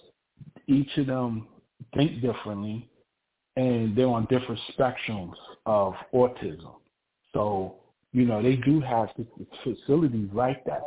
[0.66, 1.48] each of them
[1.94, 2.88] think differently
[3.56, 5.34] and they're on different spectrums
[5.64, 6.74] of autism.
[7.32, 7.76] So
[8.16, 9.10] you know, they do have
[9.62, 10.80] facilities like that.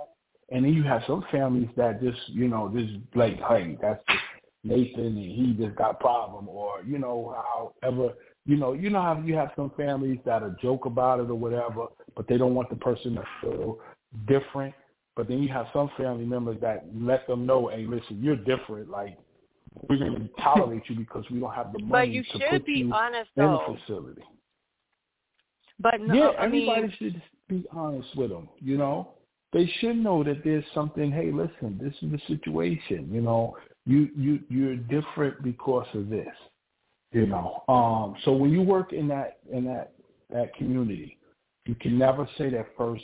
[0.50, 4.24] And then you have some families that just, you know, just like, hey, that's just
[4.64, 7.36] Nathan and he just got problem or, you know,
[7.84, 8.14] however,
[8.48, 11.36] you know, you know how you have some families that are joke about it or
[11.36, 11.86] whatever,
[12.16, 13.78] but they don't want the person to feel
[14.28, 14.74] different.
[15.20, 18.90] But then you have some family members that let them know, hey, listen, you're different.
[18.90, 19.18] Like,
[19.90, 22.50] we're going to tolerate you because we don't have the money but you to should
[22.50, 23.62] put be you honest, in though.
[23.68, 24.22] the facility.
[25.78, 28.48] But no, yeah, I everybody mean, should be honest with them.
[28.62, 29.10] You know,
[29.52, 31.12] they should know that there's something.
[31.12, 33.10] Hey, listen, this is the situation.
[33.12, 36.28] You know, you you you're different because of this.
[37.12, 38.16] You know, um.
[38.24, 39.92] So when you work in that in that
[40.30, 41.19] that community,
[41.70, 43.04] you can never say that first.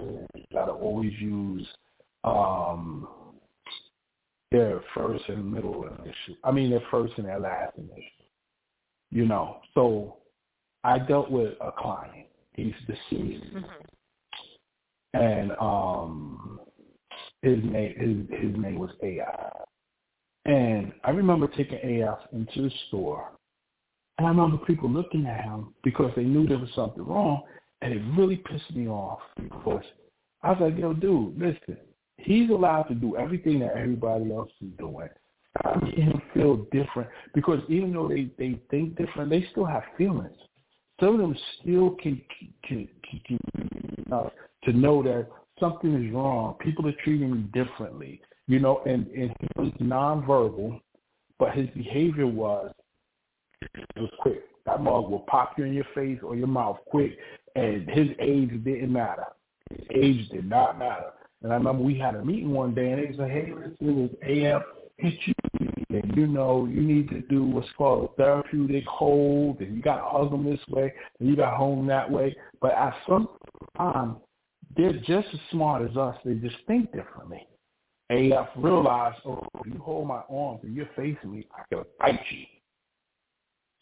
[0.00, 1.64] You gotta always use
[2.24, 3.06] um
[4.50, 6.34] their first and middle initial.
[6.42, 8.26] I mean, their first and their last initial.
[9.12, 10.16] You know, so
[10.82, 12.26] I dealt with a client.
[12.54, 15.20] He's deceased, mm-hmm.
[15.20, 16.60] and um,
[17.42, 17.94] his name
[18.28, 19.52] his his name was AI.
[20.46, 23.30] And I remember taking AF into the store,
[24.18, 27.42] and I remember people looking at him because they knew there was something wrong,
[27.82, 29.84] and it really pissed me off because
[30.42, 31.76] I was like, "Yo, dude, listen,
[32.16, 35.08] he's allowed to do everything that everybody else is doing."
[35.64, 39.82] I make him feel different because even though they they think different, they still have
[39.98, 40.36] feelings
[41.00, 42.20] some of them still can
[42.62, 44.28] can, can, can uh,
[44.64, 45.26] to know that
[45.58, 46.54] something is wrong.
[46.60, 48.82] People are treating me differently, you know.
[48.86, 50.80] And and he was nonverbal,
[51.38, 52.72] but his behavior was
[53.62, 54.42] it was quick.
[54.66, 57.16] That mug will pop you in your face or your mouth quick,
[57.56, 59.26] and his age didn't matter.
[59.70, 61.10] His age did not matter.
[61.42, 64.10] And I remember we had a meeting one day, and they said, "Hey, listen, was
[64.22, 64.62] AF
[64.98, 65.34] hit you
[65.90, 69.96] and you know you need to do what's called a therapeutic hold, and you got
[69.96, 72.36] to hug them this way, and you got to them that way.
[72.60, 73.28] But at some
[73.76, 74.16] time,
[74.76, 76.16] they're just as smart as us.
[76.24, 77.46] They just think differently.
[78.10, 82.20] AF realized, oh, if you hold my arms and you're facing me, I can bite
[82.30, 82.46] you.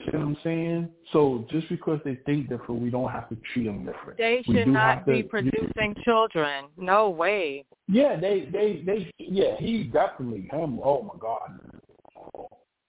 [0.01, 0.89] You know what I'm saying?
[1.13, 4.17] So just because they think different, we don't have to treat them different.
[4.17, 6.67] They should not be to, producing children.
[6.77, 7.65] No way.
[7.89, 12.49] Yeah, they, they, they, yeah, he definitely, him, oh my God.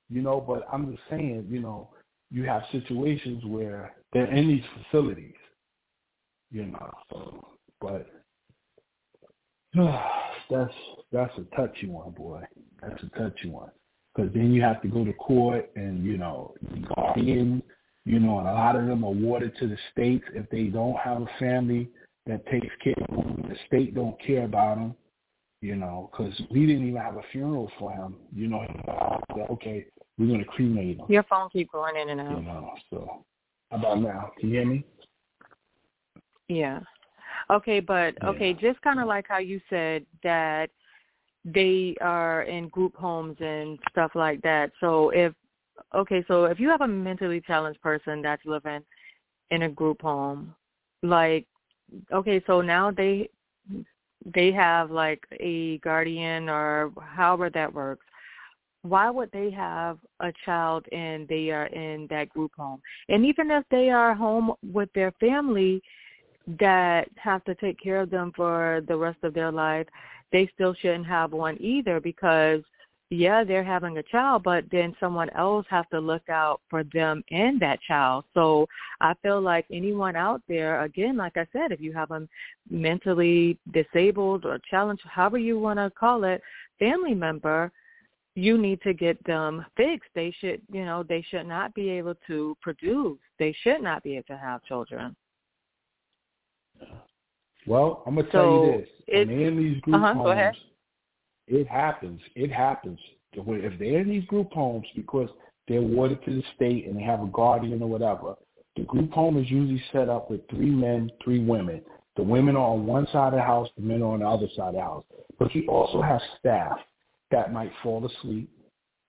[0.09, 1.89] You know, but I'm just saying, you know,
[2.31, 5.33] you have situations where they're in these facilities,
[6.51, 7.47] you know, so,
[7.81, 8.07] but
[10.49, 10.73] that's,
[11.11, 12.43] that's a touchy one, boy.
[12.81, 13.71] That's a touchy one
[14.19, 16.53] because then you have to go to court and you know
[16.95, 17.63] guardian
[18.05, 20.97] you know and a lot of them are awarded to the states if they don't
[20.97, 21.89] have a family
[22.25, 24.95] that takes care of them the state don't care about them
[25.61, 28.65] you know because we didn't even have a funeral for him you know.
[29.49, 29.85] Okay
[30.17, 31.05] we're going to cremate him.
[31.07, 32.37] Your phone keep going in and out.
[32.37, 33.25] You know so
[33.71, 34.31] how about now?
[34.37, 34.85] Can you hear me?
[36.49, 36.81] Yeah.
[37.49, 38.29] Okay but yeah.
[38.29, 40.69] okay just kind of like how you said that
[41.45, 44.71] they are in group homes and stuff like that.
[44.79, 45.33] So if
[45.95, 48.81] okay, so if you have a mentally challenged person that's living
[49.51, 50.53] in a group home,
[51.01, 51.45] like
[52.13, 53.29] okay, so now they
[54.33, 58.05] they have like a guardian or however that works.
[58.81, 62.81] Why would they have a child and they are in that group home?
[63.09, 65.81] And even if they are home with their family
[66.59, 69.87] that have to take care of them for the rest of their life,
[70.31, 72.61] they still shouldn't have one either because
[73.11, 77.23] yeah, they're having a child, but then someone else has to look out for them
[77.31, 78.25] and that child.
[78.35, 78.67] So
[79.01, 82.27] I feel like anyone out there, again, like I said, if you have a
[82.69, 86.41] mentally disabled or challenged, however you want to call it,
[86.77, 87.71] family member,
[88.35, 90.09] you need to get them fixed.
[90.13, 93.17] They should, you know, they should not be able to produce.
[93.39, 95.15] They should not be able to have children.
[97.67, 100.57] Well, I'm gonna so tell you this: when they're in these group uh-huh, homes,
[101.47, 102.21] it happens.
[102.35, 102.99] It happens.
[103.33, 105.29] If they're in these group homes because
[105.67, 108.35] they're awarded to the state and they have a guardian or whatever,
[108.75, 111.81] the group home is usually set up with three men, three women.
[112.15, 114.47] The women are on one side of the house, the men are on the other
[114.55, 115.03] side of the house.
[115.37, 116.79] But you also have staff
[117.31, 118.49] that might fall asleep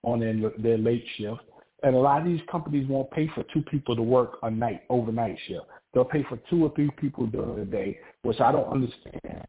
[0.02, 1.40] on their, their late shift.
[1.82, 4.82] And a lot of these companies won't pay for two people to work a night,
[4.90, 5.66] overnight shift.
[5.92, 9.44] They'll pay for two or three people during the day, which I don't understand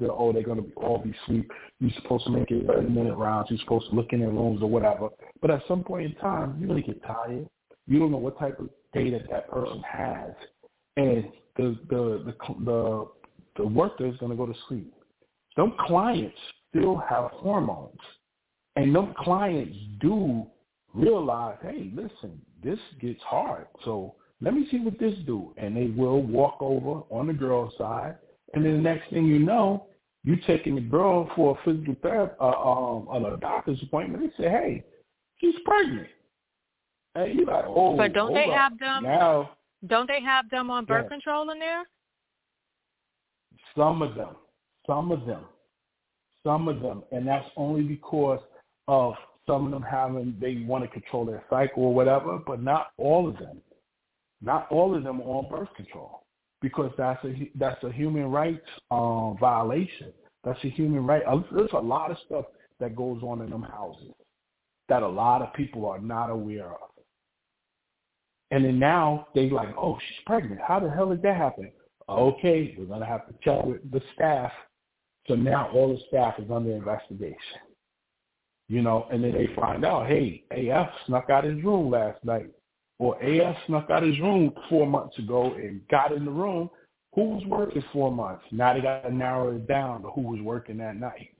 [0.00, 1.50] they're, oh, they're going to be, all be asleep.
[1.80, 3.48] You're supposed to make it 30 minute rounds.
[3.50, 5.08] You're supposed to look in their rooms or whatever.
[5.40, 7.48] But at some point in time, you're going to get tired.
[7.86, 10.30] You don't know what type of data that person has,
[10.96, 11.24] and
[11.56, 13.08] the the the the,
[13.56, 14.94] the worker is going to go to sleep.
[15.56, 16.36] Some clients
[16.70, 17.98] still have hormones,
[18.76, 20.46] and those clients do
[20.94, 23.66] realize, hey, listen, this gets hard.
[23.84, 25.54] So let me see what this do.
[25.56, 28.16] And they will walk over on the girl's side
[28.54, 29.86] and then the next thing you know,
[30.24, 34.22] you taking the girl for a physical therapy, uh, um, on a doctor's appointment.
[34.36, 34.84] They say, hey,
[35.38, 36.08] she's pregnant.
[37.14, 38.52] And you like, oh, but don't they up.
[38.52, 39.02] have them?
[39.02, 39.50] Now,
[39.86, 41.16] don't they have them on birth yeah.
[41.16, 41.84] control in there?
[43.76, 44.36] Some of them,
[44.86, 45.44] some of them,
[46.44, 48.40] some of them, and that's only because
[48.86, 49.14] of
[49.46, 53.28] some of them having they want to control their cycle or whatever, but not all
[53.28, 53.58] of them.
[54.42, 56.24] Not all of them are on birth control
[56.60, 60.12] because that's a that's a human rights um, violation.
[60.44, 61.22] That's a human right.
[61.52, 62.46] There's a lot of stuff
[62.80, 64.12] that goes on in them houses
[64.88, 66.90] that a lot of people are not aware of.
[68.50, 70.60] And then now they like, oh, she's pregnant.
[70.66, 71.70] How the hell did that happen?
[72.08, 74.50] Okay, we're gonna have to check with the staff.
[75.28, 77.36] So now all the staff is under investigation.
[78.68, 82.50] You know, and then they find out, hey, AF snuck out his room last night
[82.98, 86.70] or AF snuck out his room four months ago and got in the room,
[87.14, 88.44] who was working four months?
[88.50, 91.34] Now they got to narrow it down to who was working that night.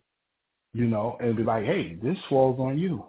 [0.75, 3.05] You know, and be like, hey, this falls on you.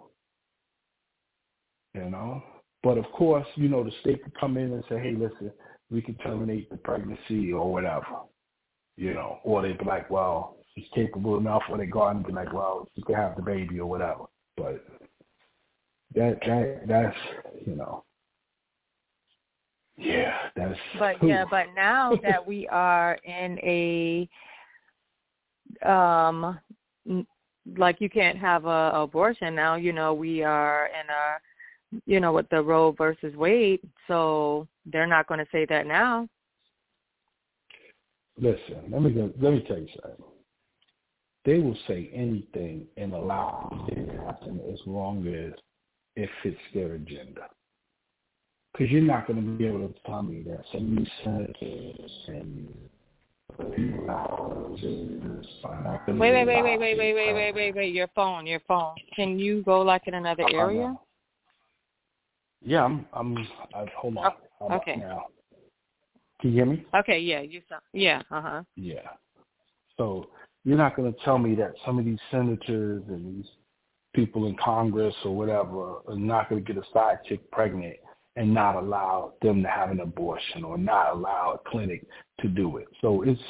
[1.94, 2.42] You know?
[2.82, 5.50] But of course, you know, the state could come in and say, hey, listen,
[5.90, 8.06] we can terminate the pregnancy or whatever.
[8.96, 12.26] You know, or they'd be like, well, she's capable enough, or they go out and
[12.26, 14.24] be like, well, she can have the baby or whatever.
[14.56, 14.84] But
[16.14, 17.16] that that that's
[17.66, 18.04] you know
[19.96, 20.78] yeah, that's.
[20.98, 24.28] But yeah, but now that we are in a,
[25.88, 26.58] um,
[27.76, 29.76] like you can't have a abortion now.
[29.76, 35.06] You know, we are in a, you know, with the Roe versus Wade, so they're
[35.06, 36.28] not going to say that now.
[38.36, 40.24] Listen, let me let me tell you something.
[41.44, 45.52] They will say anything and allow it to happen as long as
[46.16, 47.48] it fits their agenda.
[48.74, 52.10] Because you're not going to be able to tell me that some of these senators
[52.26, 52.68] and
[53.56, 53.68] Wait,
[56.18, 57.94] wait, wait, wait, wait, wait, wait, wait, wait, wait.
[57.94, 58.94] Your phone, your phone.
[59.14, 60.96] Can you go like in another area?
[62.62, 63.06] Yeah, I'm.
[63.12, 63.36] I'm.
[63.74, 64.32] I, hold on.
[64.60, 64.96] Oh, okay.
[64.96, 65.26] Now,
[66.40, 66.84] can you hear me?
[66.96, 67.18] Okay.
[67.18, 67.42] Yeah.
[67.42, 67.82] You sound.
[67.92, 68.22] Yeah.
[68.30, 68.62] Uh huh.
[68.76, 69.08] Yeah.
[69.96, 70.30] So
[70.64, 73.50] you're not going to tell me that some of these senators and these
[74.14, 77.96] people in Congress or whatever are not going to get a side chick pregnant
[78.36, 82.06] and not allow them to have an abortion or not allow a clinic
[82.40, 82.88] to do it.
[83.00, 83.40] So it's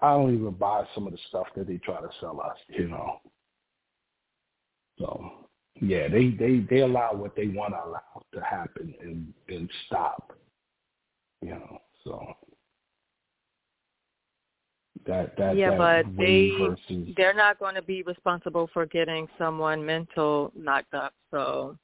[0.00, 2.88] I don't even buy some of the stuff that they try to sell us, you
[2.88, 3.20] know.
[4.98, 5.48] So
[5.80, 10.32] yeah, they they they allow what they want to allow to happen and and stop,
[11.42, 11.78] you know.
[12.04, 12.24] So
[15.06, 19.26] that that yeah, that but they versus, they're not going to be responsible for getting
[19.36, 21.12] someone mental knocked up.
[21.32, 21.76] So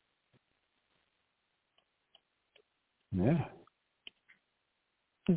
[3.12, 3.44] Yeah.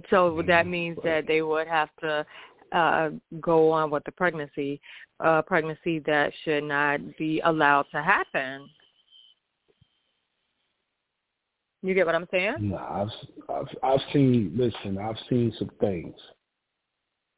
[0.10, 2.26] So that means that they would have to
[2.72, 3.10] uh,
[3.40, 4.82] go on with the pregnancy,
[5.20, 8.68] uh, pregnancy that should not be allowed to happen.
[11.84, 12.56] You get what I'm saying?
[12.60, 13.10] No, I've,
[13.50, 14.54] I've I've seen.
[14.56, 16.16] Listen, I've seen some things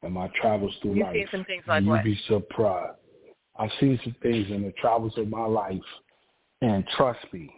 [0.04, 1.16] in my travels through You've life.
[1.16, 2.04] You've seen some things like You'd what?
[2.04, 2.98] be surprised.
[3.58, 5.80] I've seen some things in the travels of my life,
[6.62, 7.50] and trust me,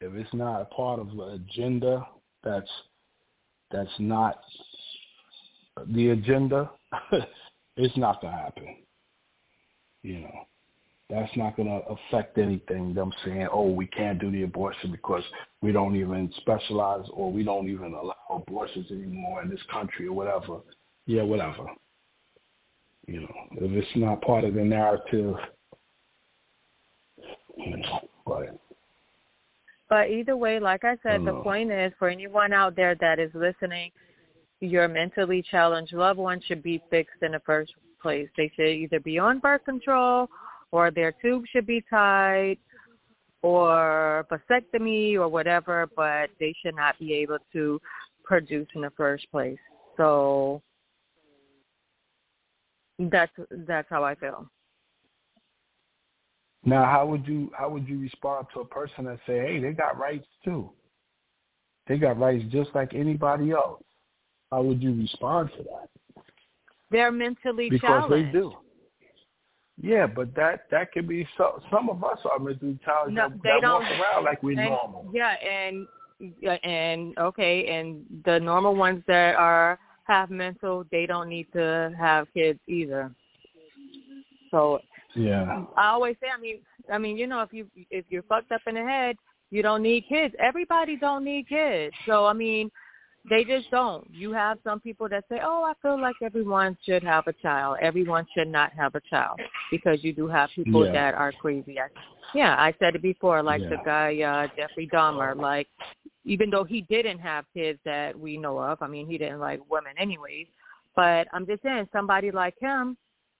[0.00, 2.06] if it's not a part of the agenda,
[2.44, 2.70] that's
[3.70, 4.40] that's not
[5.88, 6.70] the agenda.
[7.76, 8.76] it's not gonna happen.
[10.02, 10.46] You know,
[11.10, 12.94] that's not gonna affect anything.
[12.94, 15.24] Them saying, "Oh, we can't do the abortion because
[15.62, 20.12] we don't even specialize or we don't even allow abortions anymore in this country or
[20.12, 20.60] whatever."
[21.06, 21.66] Yeah, whatever.
[23.06, 25.36] You know, if it's not part of the narrative,
[27.56, 28.05] you know,
[29.88, 31.42] But either way, like I said, the Uh.
[31.42, 33.92] point is for anyone out there that is listening,
[34.60, 38.28] your mentally challenged loved one should be fixed in the first place.
[38.36, 40.28] They should either be on birth control
[40.72, 42.58] or their tube should be tied
[43.42, 47.80] or vasectomy or whatever, but they should not be able to
[48.24, 49.58] produce in the first place.
[49.96, 50.62] So
[52.98, 54.50] that's that's how I feel.
[56.66, 59.72] Now, how would you how would you respond to a person that say, "Hey, they
[59.72, 60.70] got rights too.
[61.86, 63.82] They got rights just like anybody else."
[64.50, 66.22] How would you respond to that?
[66.90, 68.28] They're mentally Because challenged.
[68.28, 68.52] they do.
[69.80, 71.62] Yeah, but that that could be so.
[71.70, 74.70] Some of us are mentally challenged No, that, they that walk around like we're and,
[74.70, 75.10] normal.
[75.12, 75.86] Yeah, and
[76.64, 82.26] and okay, and the normal ones that are have mental, they don't need to have
[82.32, 83.12] kids either.
[84.50, 84.80] So
[85.16, 86.58] Yeah, I always say, I mean,
[86.92, 89.16] I mean, you know, if you if you're fucked up in the head,
[89.50, 90.34] you don't need kids.
[90.38, 91.94] Everybody don't need kids.
[92.06, 92.70] So I mean,
[93.28, 94.06] they just don't.
[94.12, 97.78] You have some people that say, "Oh, I feel like everyone should have a child.
[97.80, 99.40] Everyone should not have a child,"
[99.70, 100.92] because you do have people Yeah.
[100.92, 101.80] that are crazy.
[101.80, 101.88] I,
[102.34, 105.34] yeah, I said it before, like the guy uh Jeffrey Dahmer.
[105.36, 105.68] Like,
[106.24, 109.60] even though he didn't have kids that we know of, I mean, he didn't like
[109.70, 110.46] women anyways.
[110.94, 112.96] But I'm just saying, somebody like him,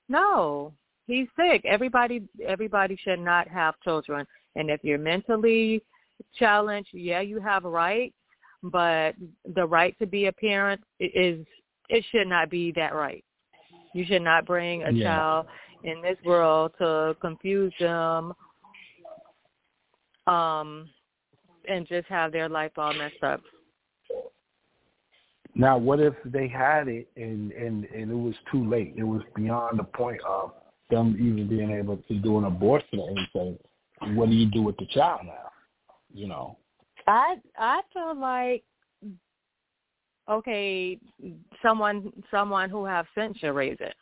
[0.09, 0.73] no,
[1.07, 1.65] he's sick.
[1.65, 4.27] Everybody, everybody should not have children.
[4.57, 5.83] And if you're mentally
[6.39, 8.15] challenged, yeah, you have rights,
[8.63, 9.15] but
[9.55, 11.45] the right to be a parent is
[11.89, 13.25] it should not be that right.
[13.93, 15.05] You should not bring a Yeah.
[15.05, 15.47] child
[15.85, 18.35] in this world to confuse them
[20.27, 20.91] um
[21.69, 23.41] and just have their life all messed up.
[25.55, 28.95] Now, what if they had it and and and it was too late?
[28.97, 30.53] It was beyond the point of
[30.91, 33.59] them even being able to do an abortion or anything.
[34.17, 35.51] What do you do with the child now?
[36.13, 36.59] You know.
[37.07, 38.65] I I feel like
[40.29, 40.99] okay,
[41.63, 43.95] someone someone who have sense should raise it.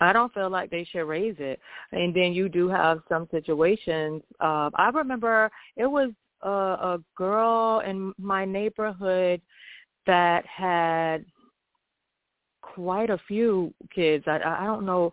[0.00, 1.58] I don't feel like they should raise it.
[1.92, 4.22] And then you do have some situations.
[4.40, 6.10] Uh, I remember it was
[6.42, 9.40] a, a girl in my neighborhood
[10.06, 11.24] that had
[12.78, 14.24] quite a few kids.
[14.28, 15.10] I I don't know.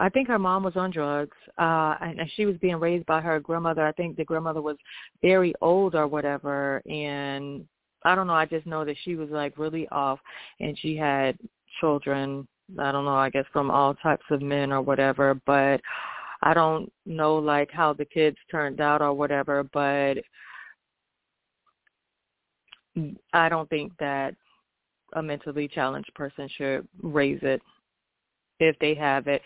[0.00, 3.20] I think her mom was on drugs, uh, and, and she was being raised by
[3.20, 3.86] her grandmother.
[3.86, 4.76] I think the grandmother was
[5.22, 7.64] very old or whatever, and
[8.04, 8.34] I don't know.
[8.34, 10.18] I just know that she was like really off,
[10.60, 11.38] and she had
[11.80, 12.48] children.
[12.78, 13.14] I don't know.
[13.16, 15.80] I guess from all types of men or whatever, but
[16.42, 19.62] I don't know like how the kids turned out or whatever.
[19.72, 20.14] But
[23.34, 24.34] I don't think that
[25.14, 27.62] a mentally challenged person should raise it
[28.60, 29.42] if they have it.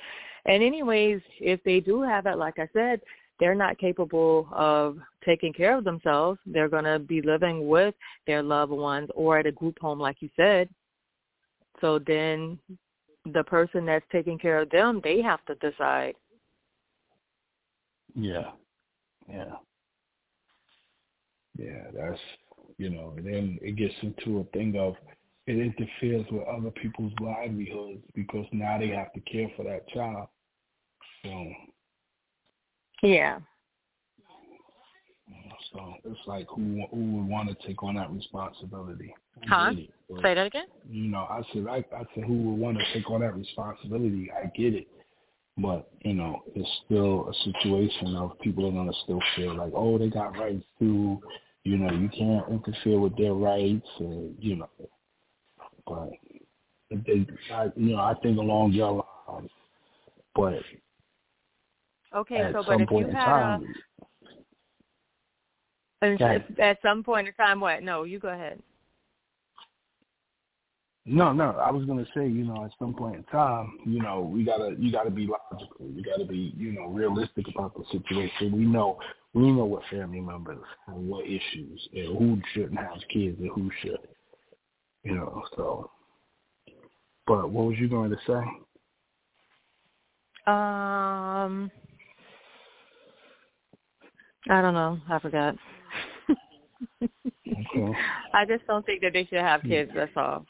[0.47, 3.01] And anyways, if they do have it, like I said,
[3.41, 6.39] they're not capable of taking care of themselves.
[6.47, 7.95] They're going to be living with
[8.27, 10.69] their loved ones or at a group home, like you said.
[11.81, 12.59] So then
[13.33, 16.14] the person that's taking care of them, they have to decide.
[18.14, 18.51] Yeah.
[19.29, 19.55] Yeah.
[21.57, 22.21] Yeah, that's
[22.79, 24.95] you know, and then it gets into a thing of
[25.49, 30.29] it interferes with other people's livelihoods because now they have to care for that child.
[31.25, 31.53] So,
[33.03, 33.41] Yeah.
[35.73, 39.15] so it's like who who would want to take on that responsibility?
[39.47, 39.73] Huh?
[40.09, 40.67] but, Say that again?
[40.89, 44.31] You know, I said I I said who would want to take on that responsibility?
[44.31, 44.89] I get it,
[45.57, 49.97] but you know, it's still a situation of people are gonna still feel like, oh,
[49.97, 51.23] they got rights too.
[51.65, 54.69] You know, you can't interfere with their rights, and you know.
[55.89, 56.11] But
[56.91, 59.51] if they, I, you know, I think along your lines,
[60.34, 60.62] but
[62.14, 63.74] Okay, at so but if you had time,
[66.03, 67.82] a, at some point in time, what?
[67.82, 68.59] No, you go ahead.
[71.05, 71.53] No, no.
[71.53, 74.74] I was gonna say, you know, at some point in time, you know, we gotta
[74.78, 75.86] you gotta be logical.
[75.86, 78.53] You gotta be, you know, realistic about the situation.
[78.53, 78.99] We know
[79.34, 83.70] we know what family members have what issues and who shouldn't have kids and who
[83.82, 83.99] should.
[85.09, 85.91] You know, so
[87.27, 88.43] but what was you going to say?
[90.47, 91.71] Um
[94.51, 94.99] I don't know.
[95.09, 95.57] I forgot.
[96.31, 97.99] okay.
[98.35, 100.45] I just don't think that they should have kids, that's all.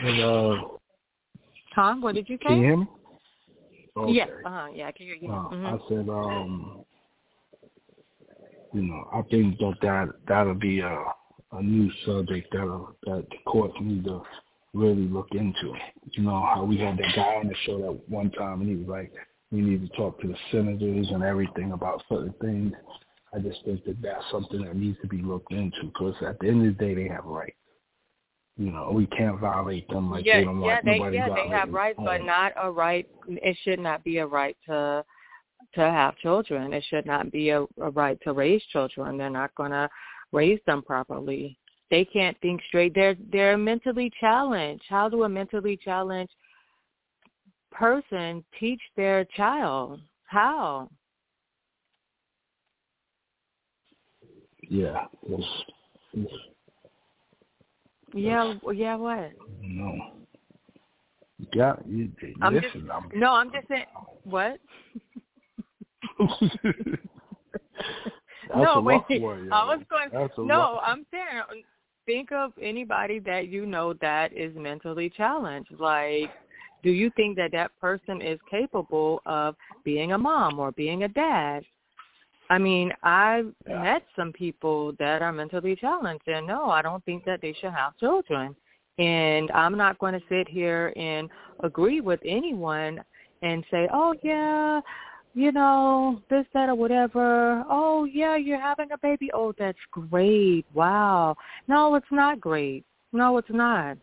[0.00, 0.56] And, uh,
[1.76, 1.94] Huh?
[2.00, 2.46] What did you say?
[2.46, 2.86] Can you hear me?
[3.96, 4.12] Okay.
[4.12, 4.28] Yes.
[4.44, 4.66] Uh huh.
[4.74, 5.28] Yeah, I can hear you.
[5.28, 5.66] Uh, mm-hmm.
[5.66, 6.84] I said, um,
[8.74, 11.04] you know, I think that that that'll be a
[11.52, 14.22] a new subject that that the courts need to
[14.74, 15.72] really look into.
[16.10, 18.76] You know how we had that guy on the show that one time, and he
[18.76, 19.12] was like,
[19.52, 22.72] we need to talk to the senators and everything about certain things.
[23.32, 26.48] I just think that that's something that needs to be looked into because at the
[26.48, 27.56] end of the day, they have rights.
[28.56, 31.34] You know, we can't violate them like yeah, they don't yeah, want they, nobody yeah,
[31.34, 33.08] they have rights, but not a right.
[33.28, 35.04] It should not be a right to
[35.74, 36.72] to have children.
[36.72, 39.16] It should not be a, a right to raise children.
[39.16, 39.88] They're not going to
[40.32, 41.58] raise them properly.
[41.90, 42.94] They can't think straight.
[42.94, 44.84] They're they're mentally challenged.
[44.88, 46.32] How do a mentally challenged
[47.70, 50.00] person teach their child?
[50.24, 50.88] How?
[54.68, 55.46] Yeah, it's,
[56.14, 56.32] it's,
[58.14, 58.96] Yeah, yeah.
[58.96, 59.32] What?
[59.60, 59.94] no.
[61.52, 62.10] Yeah, you,
[62.40, 63.32] I'm listen, just I'm, no.
[63.34, 63.84] I'm just saying.
[64.24, 64.58] What?
[68.54, 68.94] No, wait.
[69.08, 69.52] rough one, yo.
[69.52, 70.08] I was going.
[70.12, 71.62] That's No, I'm saying, um,
[72.06, 75.72] think of anybody that you know that is mentally challenged.
[75.78, 76.30] Like,
[76.82, 81.08] do you think that that person is capable of being a mom or being a
[81.08, 81.64] dad?
[82.50, 83.80] I mean, I've Yeah.
[83.80, 87.72] met some people that are mentally challenged, and no, I don't think that they should
[87.72, 88.54] have children.
[88.98, 93.02] And I'm not going to sit here and agree with anyone
[93.42, 94.80] and say, oh yeah,
[95.34, 97.64] you know, this, that, or whatever.
[97.68, 99.30] Oh, yeah, you're having a baby.
[99.34, 100.64] Oh, that's great.
[100.72, 101.36] Wow.
[101.66, 102.84] No, it's not great.
[103.12, 103.96] No, it's not.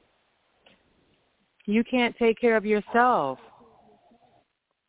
[1.66, 3.40] You can't take care of yourself.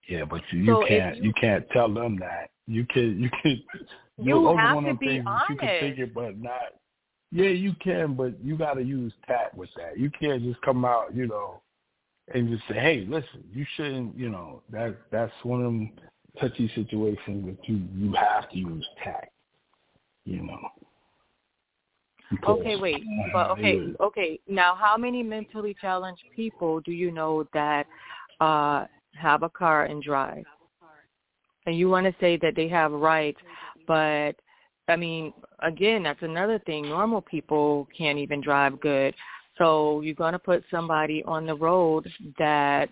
[0.09, 2.51] Yeah, but you, you So can't you- you, can't tell them that.
[2.67, 3.63] You can you can
[4.19, 5.81] You have to be that You can honest.
[5.81, 6.75] think it, but not.
[7.31, 9.99] Yeah, you can, but you got to use tact with that.
[9.99, 11.61] You can't just come out, you know,
[12.35, 15.93] and just say, "Hey, listen, you shouldn't." You know, that that's one of them
[16.41, 19.33] touchy situations that you you have to use tact.
[20.25, 20.59] You know.
[22.31, 23.03] Because, Okay, wait.
[23.33, 24.41] But okay, okay.
[24.49, 27.87] Now, how many mentally challenged people do you know that
[28.41, 30.45] uh have a car and drive?
[31.67, 33.39] And you want to say that they have rights,
[33.87, 34.35] but
[34.89, 36.89] I mean, again, that's another thing.
[36.89, 39.15] Normal people can't even drive good.
[39.59, 42.89] So you're going to put somebody on the road that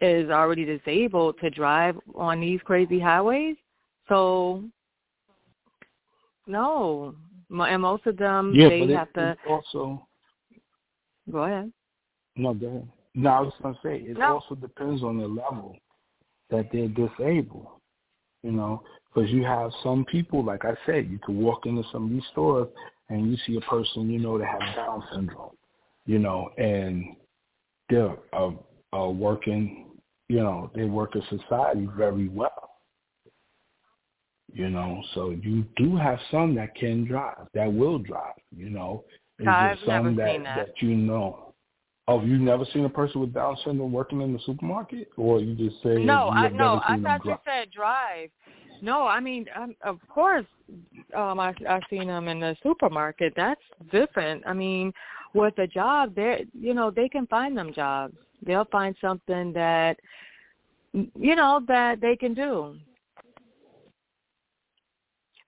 [0.00, 3.56] is already disabled to drive on these crazy highways?
[4.08, 4.64] So
[6.46, 7.14] no.
[7.50, 10.06] And most of them yeah, they but it, have to also
[11.30, 11.72] go ahead.
[12.36, 12.88] No, go ahead.
[13.14, 14.34] No, I was going to say, it No.
[14.34, 15.76] also depends on the level
[16.50, 17.66] that they're disabled,
[18.42, 22.04] you know, because you have some people, like I said, you can walk into some
[22.04, 22.68] of these stores
[23.08, 25.56] and you see a person, you know, that has Down syndrome,
[26.06, 27.16] you know, and
[27.90, 28.50] they're uh,
[28.92, 29.86] uh, working,
[30.28, 32.70] you know, they work in society very well,
[34.52, 39.04] you know, so you do have some that can drive, that will drive, you know.
[39.38, 40.56] It's I've just some never that, seen that.
[40.56, 41.54] that you know.
[42.08, 45.54] Oh, you've never seen a person with Down syndrome working in the supermarket, or you
[45.54, 48.30] just say No, I no, I thought you said drive.
[48.80, 50.46] No, I mean, um, of course,
[51.14, 53.34] um, I I seen them in the supermarket.
[53.36, 53.60] That's
[53.92, 54.42] different.
[54.46, 54.92] I mean,
[55.34, 58.16] with a job, they you know they can find them jobs.
[58.44, 59.98] They'll find something that
[60.92, 62.76] you know that they can do.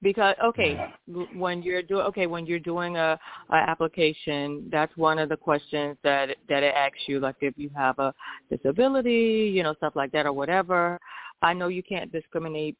[0.02, 0.94] Because okay,
[1.34, 3.18] when you're doing okay when you're doing a,
[3.50, 7.70] a application, that's one of the questions that that it asks you, like if you
[7.76, 8.14] have a
[8.50, 10.98] disability, you know, stuff like that or whatever.
[11.42, 12.76] I know you can't discriminate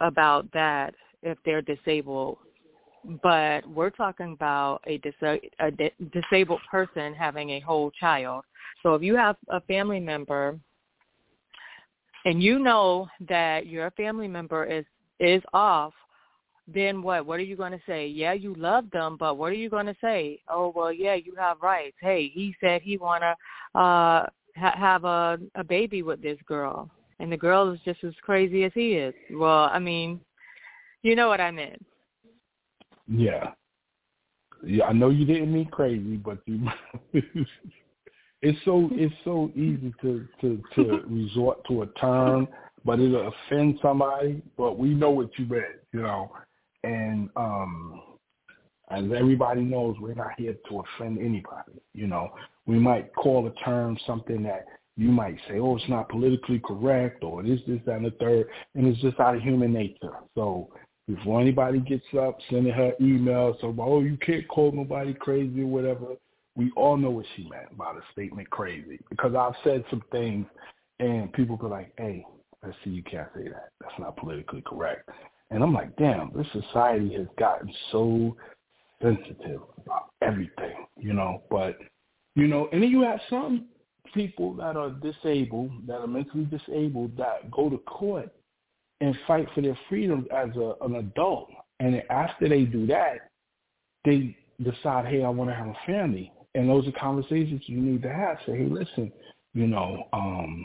[0.00, 2.38] about that if they're disabled,
[3.22, 8.44] but we're talking about a, dis- a di- disabled person having a whole child.
[8.82, 10.58] So if you have a family member
[12.24, 14.84] and you know that your family member is
[15.18, 15.92] is off,
[16.66, 17.26] then what?
[17.26, 18.06] What are you going to say?
[18.06, 20.40] Yeah, you love them, but what are you going to say?
[20.48, 21.96] Oh, well, yeah, you have rights.
[22.00, 23.30] Hey, he said he want to
[23.78, 24.26] uh
[24.56, 28.64] ha- have a a baby with this girl, and the girl is just as crazy
[28.64, 29.14] as he is.
[29.32, 30.20] Well, I mean,
[31.02, 31.84] you know what I meant.
[33.10, 33.50] Yeah.
[34.64, 36.66] yeah, I know you didn't mean crazy, but you.
[38.42, 42.46] it's so it's so easy to to to resort to a term,
[42.84, 44.42] but it'll offend somebody.
[44.56, 46.30] But we know what you meant, you know,
[46.84, 48.02] and um
[48.90, 51.80] as everybody knows, we're not here to offend anybody.
[51.94, 52.30] You know,
[52.66, 57.22] we might call a term something that you might say, oh, it's not politically correct,
[57.22, 60.12] or this, this, that, and the third, and it's just out of human nature.
[60.34, 60.68] So
[61.14, 65.66] before anybody gets up sending her emails, so oh, you can't call nobody crazy or
[65.66, 66.06] whatever.
[66.56, 70.46] We all know what she meant by the statement crazy because I've said some things,
[70.98, 72.24] and people go like, hey,
[72.62, 73.70] let's see, you can't say that.
[73.80, 75.08] That's not politically correct.
[75.50, 78.36] And I'm like, damn, this society has gotten so
[79.02, 81.42] sensitive about everything, you know.
[81.50, 81.78] But
[82.36, 83.66] you know, and then you have some
[84.14, 88.30] people that are disabled, that are mentally disabled, that go to court
[89.00, 91.48] and fight for their freedom as a, an adult.
[91.78, 93.30] And after they do that,
[94.04, 96.32] they decide, hey, I want to have a family.
[96.54, 98.38] And those are conversations you need to have.
[98.46, 99.12] Say, hey, listen,
[99.54, 100.64] you know, um,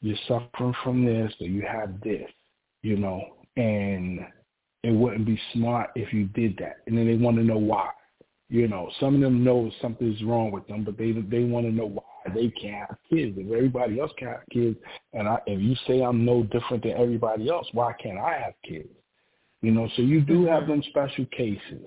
[0.00, 2.28] you're suffering from this or you have this,
[2.82, 3.22] you know,
[3.56, 4.20] and
[4.82, 6.78] it wouldn't be smart if you did that.
[6.86, 7.90] And then they want to know why.
[8.48, 11.72] You know, some of them know something's wrong with them, but they they want to
[11.72, 13.36] know why they can't have kids.
[13.38, 14.76] If everybody else can have kids,
[15.12, 18.54] and I, if you say I'm no different than everybody else, why can't I have
[18.66, 18.88] kids?
[19.62, 21.86] You know, so you do have them special cases.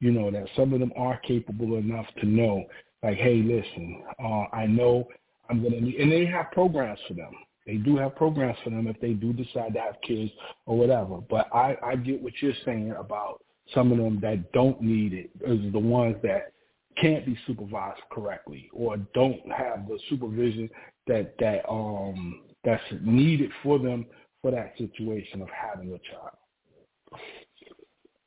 [0.00, 2.64] You know that some of them are capable enough to know,
[3.02, 5.08] like, hey, listen, uh, I know
[5.50, 7.32] I'm gonna need, and they have programs for them.
[7.66, 10.30] They do have programs for them if they do decide to have kids
[10.66, 11.18] or whatever.
[11.28, 13.42] But I, I get what you're saying about
[13.74, 16.52] some of them that don't need it is the ones that
[17.00, 20.68] can't be supervised correctly or don't have the supervision
[21.06, 24.06] that that um that's needed for them
[24.42, 27.20] for that situation of having a child.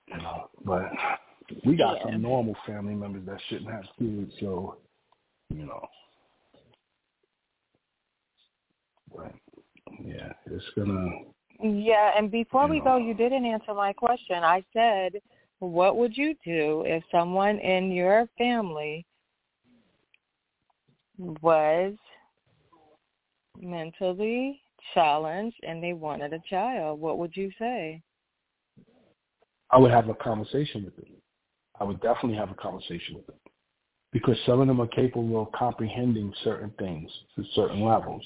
[0.07, 0.89] You know, but
[1.65, 2.11] we got yeah.
[2.11, 4.77] some normal family members that shouldn't have kids, so
[5.49, 5.87] you know.
[9.15, 9.33] But
[10.03, 11.09] yeah, it's gonna
[11.63, 14.43] yeah, and before we go, you didn't answer my question.
[14.43, 15.13] I said,
[15.59, 19.05] what would you do if someone in your family
[21.19, 21.93] was
[23.61, 24.61] mentally
[24.93, 26.99] challenged and they wanted a child?
[26.99, 28.01] What would you say?
[29.69, 31.05] I would have a conversation with them.
[31.79, 33.37] I would definitely have a conversation with them
[34.11, 38.23] because some of them are capable of comprehending certain things to certain levels.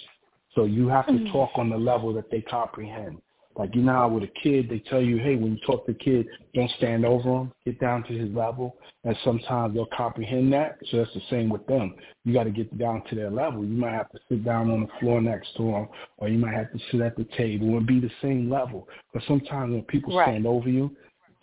[0.56, 1.32] So you have to mm-hmm.
[1.32, 3.22] talk on the level that they comprehend.
[3.58, 5.94] Like you know how with a kid they tell you, hey, when you talk to
[5.94, 8.76] a kid, don't stand over him, get down to his level.
[9.04, 10.78] And sometimes they'll comprehend that.
[10.92, 11.96] So that's the same with them.
[12.26, 13.64] You got to get down to their level.
[13.64, 15.88] You might have to sit down on the floor next to them,
[16.18, 18.90] or you might have to sit at the table and be the same level.
[19.14, 20.26] But sometimes when people right.
[20.26, 20.96] stand over you,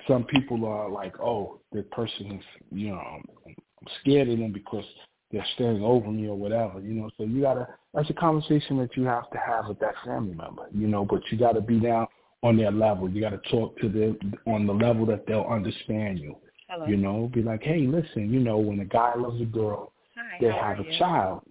[0.07, 3.55] some people are like, oh, the person is, you know, I'm
[4.01, 4.85] scared of them because
[5.33, 7.11] they're staring over me or whatever, you know.
[7.17, 10.67] So you gotta that's a conversation that you have to have with that family member,
[10.73, 12.07] you know, but you gotta be down
[12.43, 13.09] on their level.
[13.09, 16.37] You gotta talk to them on the level that they'll understand you.
[16.69, 16.87] Hello.
[16.87, 20.39] You know, be like, Hey, listen, you know, when a guy loves a girl, Hi,
[20.41, 21.43] they have a child.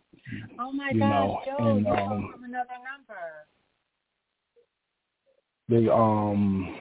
[0.60, 3.48] Oh my you gosh, know, Joe, and, you um, from another number.
[5.70, 6.76] They um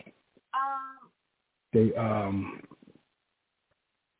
[0.52, 1.10] um
[1.72, 2.60] they um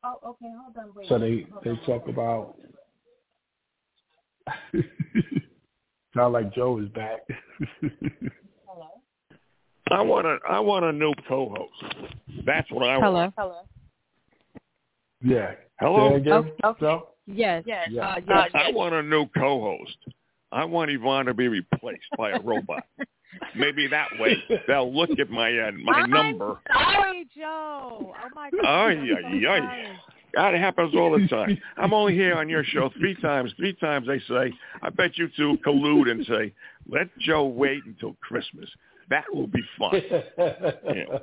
[0.02, 1.08] Oh, okay, hold on, wait.
[1.08, 2.56] So they hold they on, talk about.
[6.14, 7.20] Sound like Joe is back.
[8.66, 8.88] Hello.
[9.90, 11.94] I want a I want a new co-host.
[12.44, 13.12] That's what I Hello.
[13.12, 13.34] want.
[13.36, 13.52] Hello.
[13.52, 13.62] Hello.
[15.22, 15.52] Yeah.
[15.78, 16.14] Hello.
[16.14, 16.50] Again, okay.
[16.64, 16.80] okay.
[16.80, 17.08] Joe?
[17.26, 17.64] Yes.
[17.66, 17.88] Yes.
[17.90, 18.08] Yeah.
[18.08, 18.50] Uh, yes.
[18.54, 19.96] I want a new co-host.
[20.52, 22.84] I want Yvonne to be replaced by a robot.
[23.56, 26.60] Maybe that way they'll look at my uh, my I'm number.
[26.72, 28.12] Sorry, Joe.
[28.14, 28.60] Oh my God.
[28.64, 29.96] Oh yeah, yeah.
[30.34, 31.58] God, it happens all the time.
[31.76, 33.52] I'm only here on your show three times.
[33.56, 36.52] Three times they say, I bet you two collude and say,
[36.88, 38.68] let Joe wait until Christmas.
[39.08, 40.00] That will be fun.
[40.38, 41.18] Yeah.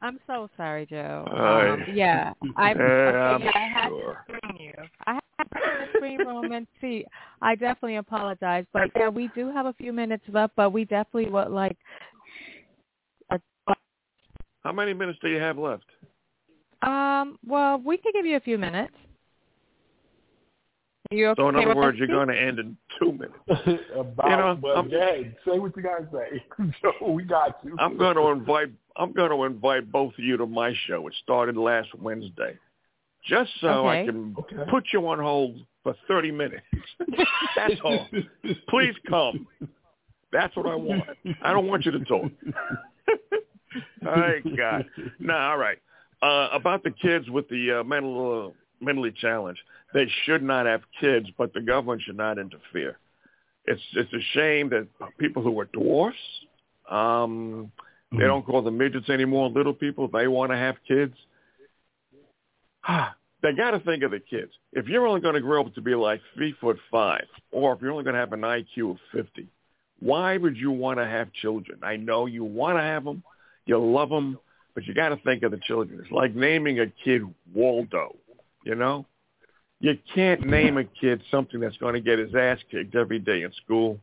[0.00, 1.24] I'm so sorry, Joe.
[1.30, 2.88] Uh, um, yeah, I, uh, okay,
[3.18, 4.24] I'm I had sure.
[4.26, 4.72] to screen you.
[5.06, 5.20] I
[5.52, 7.04] had to screen room and see.
[7.40, 11.30] I definitely apologize, but yeah, we do have a few minutes left, but we definitely
[11.30, 11.76] would like.
[13.30, 13.40] A,
[14.62, 15.86] How many minutes do you have left?
[16.82, 17.38] um.
[17.46, 18.94] Well, we could give you a few minutes.
[21.12, 23.34] You okay so in other words, you're going to end in two minutes.
[23.94, 25.16] About, you know, but I'm, yeah,
[25.46, 26.42] say what you guys say.
[26.82, 27.76] Joe, we got you.
[27.78, 28.70] I'm going to invite.
[28.96, 31.06] I'm going to invite both of you to my show.
[31.06, 32.58] It started last Wednesday,
[33.28, 34.02] just so okay.
[34.02, 34.70] I can Okay.
[34.70, 36.62] put you on hold for 30 minutes.
[37.56, 38.08] That's all.
[38.68, 39.46] Please come.
[40.32, 41.08] That's what I want.
[41.42, 42.30] I don't want you to talk.
[44.06, 44.84] all right, God.
[45.18, 45.78] No, all right.
[46.22, 49.60] uh, about the kids with the uh, mental uh, mentally challenged.
[49.94, 52.98] They should not have kids, but the government should not interfere.
[53.66, 56.16] It's it's a shame that people who are dwarfs,
[56.90, 57.70] um,
[58.10, 58.26] they Mm-hmm.
[58.26, 59.48] don't call them midgets anymore.
[59.48, 61.14] Little people, they want to have kids.
[63.42, 64.52] They got to think of the kids.
[64.72, 67.80] If you're only going to grow up to be like three foot five, or if
[67.80, 69.48] you're only going to have an IQ of fifty,
[70.00, 71.78] why would you want to have children?
[71.82, 73.22] I know you want to have them,
[73.66, 74.38] you love them,
[74.74, 76.00] but you got to think of the children.
[76.02, 77.22] It's like naming a kid
[77.54, 78.16] Waldo.
[78.64, 79.06] You know,
[79.80, 83.42] you can't name a kid something that's going to get his ass kicked every day
[83.42, 83.98] in school.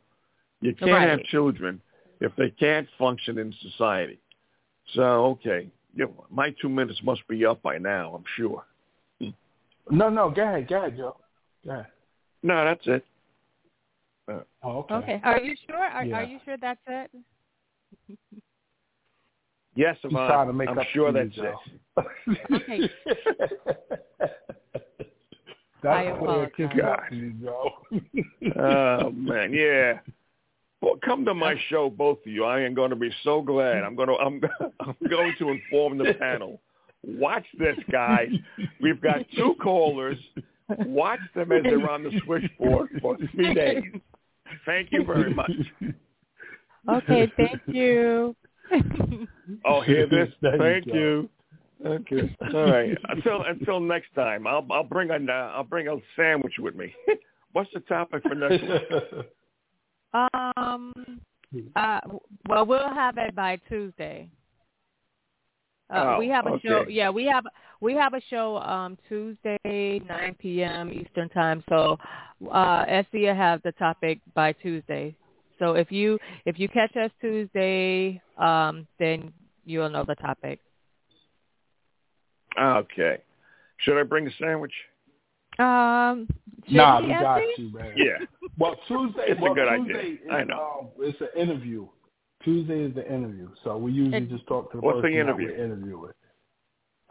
[0.61, 1.09] You can't Right.
[1.09, 1.81] have children
[2.19, 4.19] if they can't function in society.
[4.93, 8.13] So okay, you know, my two minutes must be up by now.
[8.15, 8.65] I'm sure.
[9.89, 11.17] No, no, go ahead, go ahead, Joe.
[11.65, 11.87] Go ahead.
[12.43, 13.05] No, that's it.
[14.31, 14.93] Uh, oh, okay.
[14.95, 15.21] Okay.
[15.23, 15.77] Are you sure?
[15.77, 16.17] Are, Yeah.
[16.17, 17.11] are you sure that's it?
[19.75, 21.31] Yes, I'm, trying to make I'm up sure for you,
[21.95, 22.07] that's
[22.51, 22.89] Okay.
[25.81, 26.99] That's where it kicks apologize.
[26.99, 27.71] up to you, Joe.
[28.61, 29.99] Oh man, yeah.
[30.81, 32.43] Well, come to my show, both of you.
[32.43, 33.83] I am going to be so glad.
[33.83, 34.41] I'm going to I'm,
[34.81, 36.59] I'm going to inform the panel.
[37.03, 38.29] Watch this, guys.
[38.81, 40.17] We've got two callers.
[40.85, 43.83] Watch them as they're on the switchboard for three days.
[44.65, 45.51] Thank you very much.
[46.87, 47.31] Okay.
[47.37, 48.35] Thank you.
[49.65, 50.29] Oh, hear this?
[50.41, 51.29] There you Thank you.
[51.85, 52.35] Okay.
[52.53, 52.97] All right.
[53.09, 56.93] Until until next time, I'll I'll bring a I'll bring a sandwich with me.
[57.53, 59.25] What's the topic for next week?
[60.33, 61.21] Um.
[61.75, 61.99] Uh.
[62.47, 64.29] Well, we'll have it by Tuesday.
[65.89, 66.85] Uh, Oh, we have a show.
[66.87, 67.45] Yeah, we have
[67.81, 70.91] we have a show um Tuesday 9 p.m.
[70.91, 71.63] Eastern time.
[71.69, 71.97] So,
[72.51, 75.15] uh, SC will have the topic by Tuesday.
[75.57, 79.33] So if you if you catch us Tuesday, um, then
[79.65, 80.59] you'll know the topic.
[82.59, 83.17] Okay.
[83.77, 84.73] Should I bring a sandwich?
[85.57, 86.27] Um,
[86.67, 87.59] should nah, we, we got SC?
[87.59, 87.93] you, man.
[87.95, 88.25] Yeah.
[88.57, 89.23] Well, Tuesday.
[89.27, 89.97] It's a well, good idea.
[89.97, 90.79] Is, I know.
[90.81, 91.87] Um, it's an interview.
[92.49, 95.13] Tuesday is the interview, so we usually And- just talk to the What's the person
[95.15, 95.47] that interview?
[95.49, 96.13] we're interviewing.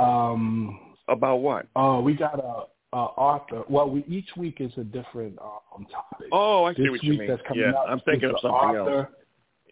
[0.01, 1.67] Um, About what?
[1.77, 3.63] uh, we got a, a author.
[3.69, 6.29] Well, we each week is a different um topic.
[6.33, 7.29] Oh, I see this what you week mean.
[7.29, 9.07] that's coming Yeah, up, I'm thinking of is the something else.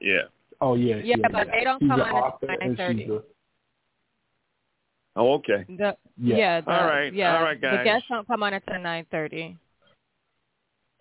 [0.00, 0.22] Yeah.
[0.60, 1.52] Oh yeah, Yeah, yeah, but yeah.
[1.52, 3.22] they don't She's come on at author, 9:30.
[5.16, 5.64] Oh, okay.
[5.68, 6.36] The, Yeah.
[6.36, 6.60] yeah.
[6.60, 7.72] the, All right, Yeah, all right, guys.
[7.72, 7.84] The guys.
[7.84, 9.56] guests don't come on until nine thirty.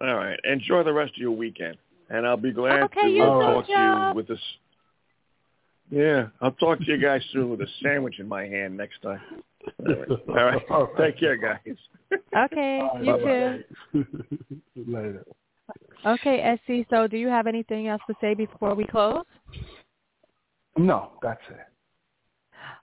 [0.01, 0.39] All right.
[0.43, 1.77] Enjoy the rest of your weekend,
[2.09, 4.39] and I'll be glad Okay, to you uh, too, talk to you with this.
[5.91, 9.21] Yeah, I'll talk to you guys soon with a sandwich in my hand next time.
[9.87, 10.09] All right.
[10.09, 10.61] All right.
[10.69, 10.97] All right.
[11.11, 11.59] Take care, guys.
[12.35, 13.59] Okay, All right, you bye-bye.
[13.93, 14.61] too.
[14.87, 15.25] Later.
[16.05, 16.87] Okay, SC.
[16.89, 19.23] So, do you have anything else to say before we close?
[20.77, 21.57] No, that's it.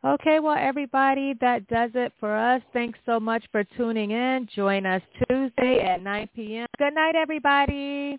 [0.04, 2.60] Okay, well, everybody, that does it for us.
[2.72, 4.48] Thanks so much for tuning in.
[4.54, 6.66] Join us Tuesday at 9 p.m.
[6.78, 8.18] Good night, everybody.